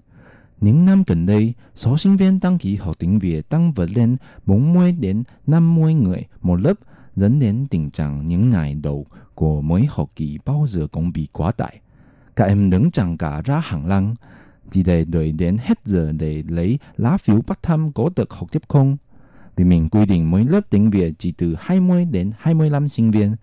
[0.61, 4.17] Những năm gần đây, số sinh viên đăng ký học tiếng Việt tăng vượt lên
[4.45, 6.73] 40 đến 50 người một lớp,
[7.15, 9.05] dẫn đến tình trạng những ngày đầu
[9.35, 11.81] của mỗi học kỳ bao giờ cũng bị quá tải.
[12.37, 14.15] Các em đứng chẳng cả ra hàng lăng,
[14.71, 18.51] chỉ để đợi đến hết giờ để lấy lá phiếu bắt thăm có được học
[18.51, 18.97] tiếp không.
[19.55, 23.35] Vì mình quy định mỗi lớp tiếng Việt chỉ từ 20 đến 25 sinh viên,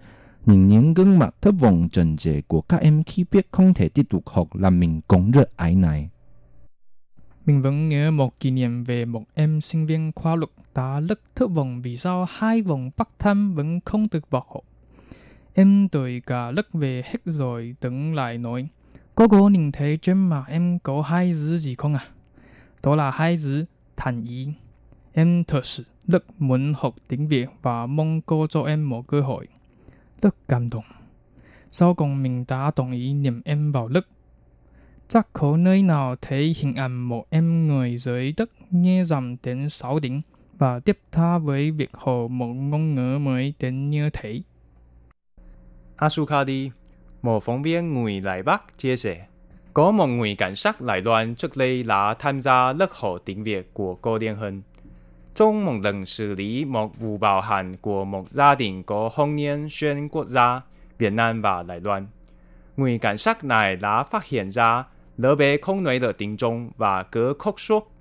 [0.46, 3.88] nhìn những gương mặt thất vọng trần trề của các em khi biết không thể
[3.88, 6.10] tiếp tục học làm mình cũng rất ái này.
[7.46, 11.20] Mình vẫn nhớ một kỷ niệm về một em sinh viên khoa luật đã rất
[11.34, 14.64] thất vọng vì sao hai vòng bắt thăm vẫn không được vào học.
[15.54, 18.68] Em tuổi cả lớp về hết rồi tưởng lại nói,
[19.14, 22.06] có cô nhìn thấy trên mặt em có hai chữ gì không à?
[22.82, 23.64] Đó là hai chữ
[24.24, 24.46] ý.
[25.12, 29.48] Em sự rất muốn học tiếng Việt và mong cô cho em một cơ hội.
[30.22, 30.84] Rất cảm động.
[31.70, 34.00] Sau cùng mình đã đồng ý niệm em vào lớp
[35.08, 39.70] chắc có nơi nào thấy hình ảnh một em người dưới đất nghe rằng đến
[39.70, 40.20] 6 điểm
[40.58, 44.42] và tiếp tha với việc học một ngôn ngữ mới đến như thế.
[45.96, 46.70] Asukadi,
[47.24, 49.26] một phóng viên người Đài Bắc chia sẻ,
[49.74, 53.44] có một người cảnh sát Đài Loan trước đây đã tham gia lớp học tiếng
[53.44, 54.62] Việt của cô Liên Hân.
[55.34, 59.36] Trong một lần xử lý một vụ bạo hành của một gia đình có hôn
[59.36, 60.60] nhân xuyên quốc gia
[60.98, 62.06] Việt Nam và Đài Loan.
[62.76, 64.84] Người cảnh sát này đã phát hiện ra
[65.16, 67.92] lỡ bé không nói được tiếng Trung và cứ khóc suốt.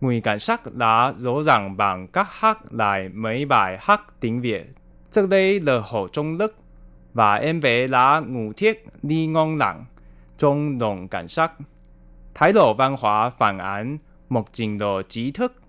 [0.00, 4.66] Người cảnh sát đã rõ ràng bằng các hát lại mấy bài hát tiếng Việt.
[5.10, 6.48] Trước đây là hồ trong lớp
[7.14, 9.84] và em bé là ngủ thiết đi ngon lặng
[10.38, 11.52] trong lòng cảnh sắc.
[12.34, 13.98] Thái độ văn hóa phản ánh
[14.28, 15.62] một trình độ trí thức.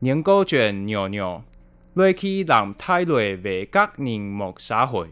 [0.00, 1.40] Những câu chuyện nhỏ nhỏ
[1.94, 5.08] đôi khi làm thay đổi về các nền một xã hội.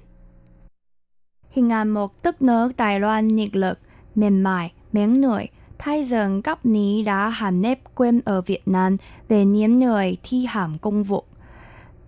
[1.50, 3.78] Hình ảnh một đất nước Đài Loan nhiệt lực,
[4.14, 5.48] mềm mại, mến người,
[5.78, 8.96] thay dần cấp ní đã hàn nếp quên ở Việt Nam
[9.28, 11.24] về niếm người thi hành công vụ.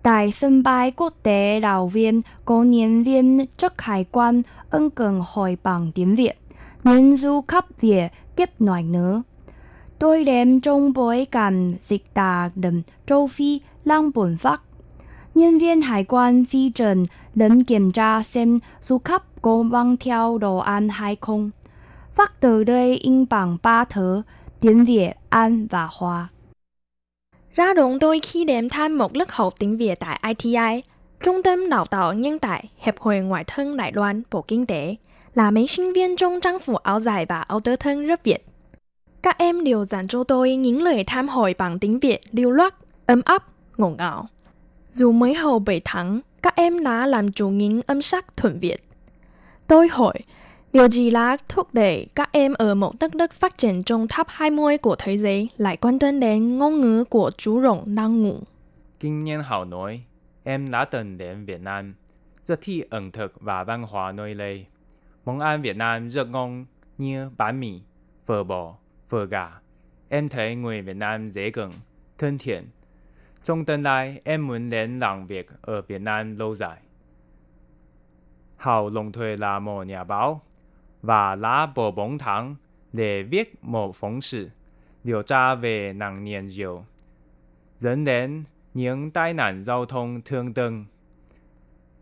[0.05, 5.23] Tại sân bay quốc tế đào viên, có nhân viên chức hải quan ân cần
[5.27, 6.39] hỏi bằng tiếng Việt,
[6.83, 9.23] nhân du khách Việt kiếp nội nữa.
[9.99, 14.61] Tôi đem trong bối cảnh dịch tả đầm châu Phi lang bồn phát.
[15.35, 20.37] Nhân viên hải quan phi trần lần kiểm tra xem du khách có mang theo
[20.37, 21.51] đồ ăn hay không
[22.13, 24.21] phát từ đây in bằng ba thứ
[24.59, 26.27] tiếng Việt, An và Hoa.
[27.55, 30.83] Ra động tôi khi đến tham một lớp học tiếng Việt tại ITI,
[31.23, 34.95] Trung tâm đào tạo nhân tài Hiệp hội Ngoại thân Đài Loan Bộ Kinh tế,
[35.33, 38.45] là mấy sinh viên trong trang phục áo dài và áo tơ thân rất Việt.
[39.23, 42.75] Các em đều dành cho tôi những lời tham hỏi bằng tiếng Việt lưu loát,
[43.05, 43.43] ấm áp,
[43.77, 44.27] ngổ ngạo.
[44.91, 48.83] Dù mới hầu 7 tháng, các em đã làm chủ những âm sắc thuần Việt.
[49.67, 50.19] Tôi hỏi,
[50.75, 54.27] Điều gì là thúc đẩy các em ở một đất nước phát triển trong top
[54.29, 58.39] 20 của thế giới lại quan tâm đến ngôn ngữ của chú rồng đang ngủ?
[58.99, 60.03] Kinh nghiệm hảo nói,
[60.43, 61.95] em đã từng đến Việt Nam,
[62.45, 64.65] rất thích ẩm thực và văn hóa nơi đây.
[65.25, 66.65] Món ăn Việt Nam rất ngon
[66.97, 67.81] như bánh mì,
[68.25, 68.75] phở bò,
[69.07, 69.51] phở gà.
[70.09, 71.71] Em thấy người Việt Nam dễ gần,
[72.17, 72.69] thân thiện.
[73.43, 76.77] Trong tương lai, em muốn đến làm việc ở Việt Nam lâu dài.
[78.57, 80.41] Hào Long Thuê là một nhà báo,
[81.05, 82.55] và lá bồ bóng thắng
[82.93, 84.49] để viết một phóng sự
[85.03, 86.85] điều tra về nặng niên rượu,
[87.77, 88.43] dẫn đến
[88.73, 90.85] những tai nạn giao thông thương tâm.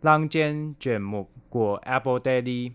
[0.02, 2.70] Lăng trên chuyển mục của Apple Daily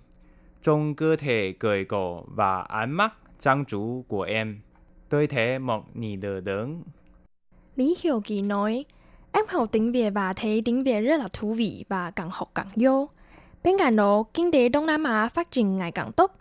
[0.62, 4.60] trong cơ thể cười cổ và ánh mắt trang chủ của em,
[5.10, 6.84] tôi thấy một nhị đờ đớn.
[7.76, 8.86] Lý Hiểu Kỳ nói,
[9.32, 12.52] em học tiếng Việt và thấy tiếng Việt rất là thú vị và càng học
[12.56, 13.10] càng yêu.
[13.64, 16.32] Bên cạnh đó, kinh tế Đông Nam Á phát triển ngày càng tốt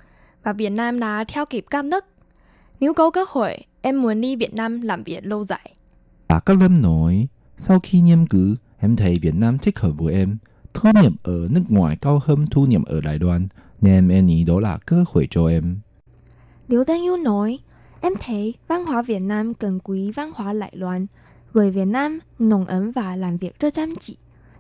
[0.42, 2.04] và Việt Nam đã theo kịp các nước.
[2.80, 5.74] Nếu có cơ hội, em muốn đi Việt Nam làm việc lâu dài.
[6.26, 10.14] À, các Lâm nói, sau khi nghiên cứu, em thấy Việt Nam thích hợp với
[10.14, 10.38] em.
[10.74, 13.48] Thu nhập ở nước ngoài cao hơn thu nhập ở Đài Loan,
[13.80, 15.78] nên em nghĩ đó là cơ hội cho em.
[16.68, 17.58] Liễu Đăng Yêu nói,
[18.00, 21.06] em thấy văn hóa Việt Nam cần quý văn hóa Đài Loan.
[21.54, 24.16] Người Việt Nam nồng ấm và làm việc rất chăm chỉ.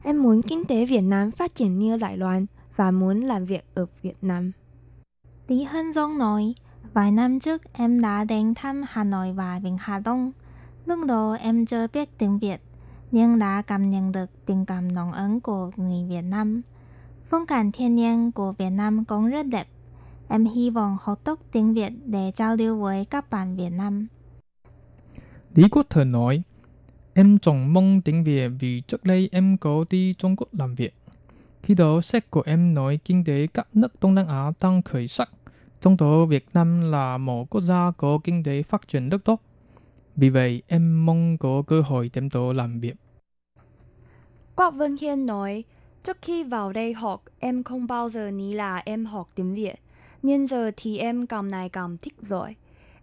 [0.08, 2.46] Em muốn kinh tế Việt Nam phát triển như Đài Loan
[2.76, 4.52] và muốn làm việc ở Việt Nam.
[5.48, 6.54] Lý Hân Dông nói,
[6.92, 10.32] Vài năm trước em đã đến thăm Hà Nội và Vịnh Hà Đông.
[10.86, 12.60] Lúc đó em chưa biết tiếng Việt,
[13.10, 16.62] nhưng đã cảm nhận được tình cảm nồng ấm của người Việt Nam.
[17.24, 19.68] Phong cảnh thiên nhiên của Việt Nam cũng rất đẹp.
[20.28, 24.06] Em hy vọng học tốt tiếng Việt để giao lưu với các bạn Việt Nam.
[25.54, 26.42] Lý Quốc Thần nói,
[27.18, 30.94] em trông mong tiếng Việt vì trước đây em có đi Trung Quốc làm việc.
[31.62, 35.08] Khi đó sách của em nói kinh tế các nước Đông Nam Á đang khởi
[35.08, 35.30] sắc,
[35.80, 39.40] trong đó Việt Nam là một quốc gia có kinh tế phát triển rất tốt.
[40.16, 42.94] Vì vậy, em mong có cơ hội đến đó làm việc.
[44.54, 45.64] Quách Vân Hiên nói,
[46.04, 49.76] trước khi vào đây học, em không bao giờ nghĩ là em học tiếng Việt.
[50.22, 52.56] Nhưng giờ thì em cảm này cảm thích rồi.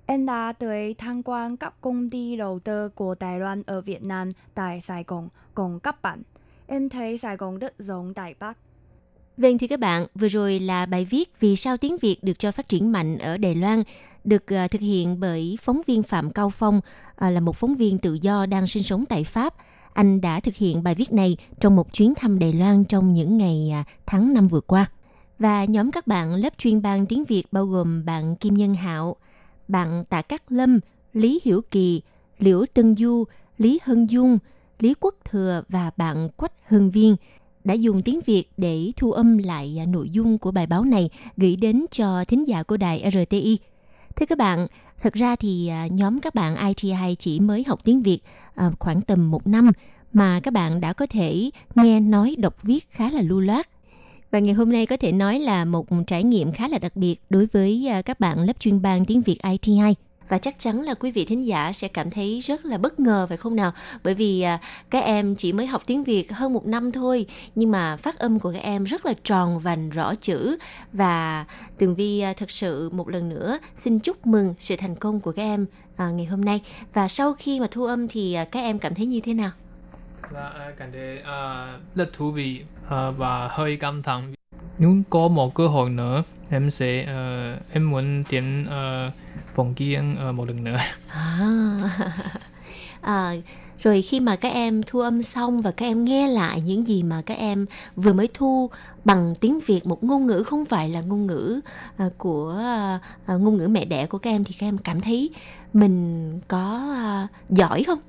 [0.07, 4.03] Em đã tới tham quan các công ty đầu tư của Đài Loan ở Việt
[4.03, 6.23] Nam tại Sài Gòn cùng các bạn.
[6.67, 8.57] Em thấy Sài Gòn rất giống Đài Bắc.
[9.37, 12.51] Vâng thưa các bạn, vừa rồi là bài viết Vì sao tiếng Việt được cho
[12.51, 13.83] phát triển mạnh ở Đài Loan
[14.23, 17.97] được uh, thực hiện bởi phóng viên Phạm Cao Phong, uh, là một phóng viên
[17.97, 19.53] tự do đang sinh sống tại Pháp.
[19.93, 23.37] Anh đã thực hiện bài viết này trong một chuyến thăm Đài Loan trong những
[23.37, 24.91] ngày uh, tháng 5 vừa qua.
[25.39, 29.15] Và nhóm các bạn lớp chuyên ban tiếng Việt bao gồm bạn Kim Nhân Hạo,
[29.67, 30.79] bạn Tạ Cát Lâm,
[31.13, 32.01] Lý Hiểu Kỳ,
[32.39, 33.23] Liễu Tân Du,
[33.57, 34.37] Lý Hân Dung,
[34.79, 37.15] Lý Quốc Thừa và bạn Quách Hưng Viên
[37.63, 41.09] đã dùng tiếng Việt để thu âm lại à, nội dung của bài báo này
[41.37, 43.57] gửi đến cho thính giả của đài RTI.
[44.15, 44.67] Thưa các bạn,
[45.01, 48.19] thật ra thì à, nhóm các bạn ITI chỉ mới học tiếng Việt
[48.55, 49.71] à, khoảng tầm một năm
[50.13, 53.69] mà các bạn đã có thể nghe nói đọc viết khá là lưu loát.
[54.31, 57.15] Và ngày hôm nay có thể nói là một trải nghiệm khá là đặc biệt
[57.29, 59.95] đối với à, các bạn lớp chuyên ban tiếng Việt ITI
[60.29, 63.25] và chắc chắn là quý vị thính giả sẽ cảm thấy rất là bất ngờ
[63.29, 63.71] phải không nào?
[64.03, 64.59] Bởi vì à,
[64.89, 68.39] các em chỉ mới học tiếng việt hơn một năm thôi nhưng mà phát âm
[68.39, 70.57] của các em rất là tròn vành rõ chữ.
[70.93, 71.45] Và
[71.77, 75.31] tường vi à, thật sự một lần nữa xin chúc mừng sự thành công của
[75.31, 75.65] các em
[75.95, 76.61] à, ngày hôm nay.
[76.93, 79.51] Và sau khi mà thu âm thì à, các em cảm thấy như thế nào?
[80.31, 84.33] Là cảm thấy uh, rất thú vị uh, và hơi căng thẳng.
[84.77, 89.13] Nếu có một cơ hội nữa, em sẽ uh, em muốn tiến uh,
[89.53, 90.77] phòng kia uh, một lần nữa.
[91.09, 91.79] À,
[93.01, 93.33] à,
[93.79, 97.03] rồi khi mà các em thu âm xong và các em nghe lại những gì
[97.03, 97.65] mà các em
[97.95, 98.69] vừa mới thu
[99.05, 101.59] bằng tiếng Việt một ngôn ngữ không phải là ngôn ngữ
[102.05, 102.63] uh, của
[103.33, 105.29] uh, ngôn ngữ mẹ đẻ của các em thì các em cảm thấy
[105.73, 106.93] mình có
[107.25, 107.99] uh, giỏi không?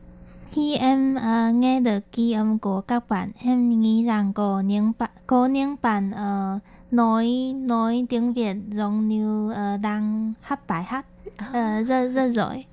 [0.56, 4.92] Khi em uh, nghe được ghi âm của các bạn, em nghĩ rằng có những
[4.98, 10.84] bạn có những bạn uh, nói nói tiếng Việt giống như uh, đang hát bài
[10.84, 11.06] hát
[11.48, 12.64] uh, rất rất giỏi.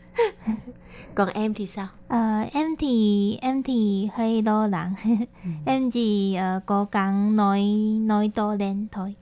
[1.16, 1.88] Còn em thì sao?
[2.14, 4.94] Uh, em thì em thì hơi lo lắng.
[5.44, 5.50] ừ.
[5.66, 7.64] Em chỉ uh, cố gắng nói
[8.02, 9.16] nói to lên thôi.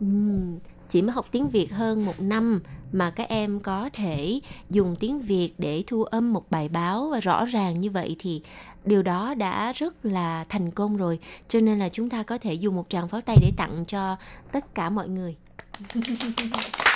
[0.00, 0.06] Ừ.
[0.88, 2.60] Chỉ mới học tiếng Việt hơn một năm
[2.92, 7.20] mà các em có thể dùng tiếng Việt để thu âm một bài báo và
[7.20, 8.42] rõ ràng như vậy thì
[8.84, 11.18] điều đó đã rất là thành công rồi.
[11.48, 14.16] Cho nên là chúng ta có thể dùng một tràng pháo tay để tặng cho
[14.52, 15.36] tất cả mọi người.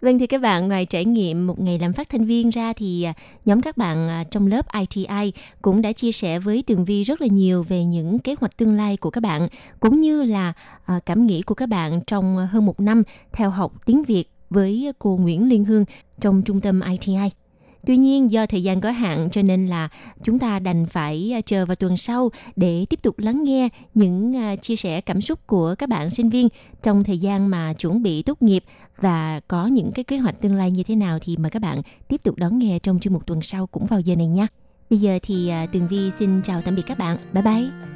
[0.00, 3.02] Vâng thì các bạn, ngoài trải nghiệm một ngày làm phát thanh viên ra thì
[3.02, 5.32] à, nhóm các bạn à, trong lớp ITI
[5.62, 8.76] cũng đã chia sẻ với Tường Vi rất là nhiều về những kế hoạch tương
[8.76, 9.48] lai của các bạn
[9.80, 10.52] cũng như là
[10.84, 14.92] à, cảm nghĩ của các bạn trong hơn một năm theo học tiếng Việt với
[14.98, 15.84] cô Nguyễn Liên Hương
[16.20, 17.45] trong trung tâm ITI.
[17.86, 19.88] Tuy nhiên, do thời gian có hạn, cho nên là
[20.22, 24.36] chúng ta đành phải à, chờ vào tuần sau để tiếp tục lắng nghe những
[24.36, 26.48] à, chia sẻ cảm xúc của các bạn sinh viên
[26.82, 28.64] trong thời gian mà chuẩn bị tốt nghiệp
[29.00, 31.82] và có những cái kế hoạch tương lai như thế nào thì mời các bạn
[32.08, 34.46] tiếp tục đón nghe trong chuyên mục tuần sau cũng vào giờ này nhé.
[34.90, 37.18] Bây giờ thì à, Tường Vi xin chào tạm biệt các bạn.
[37.32, 37.95] Bye bye.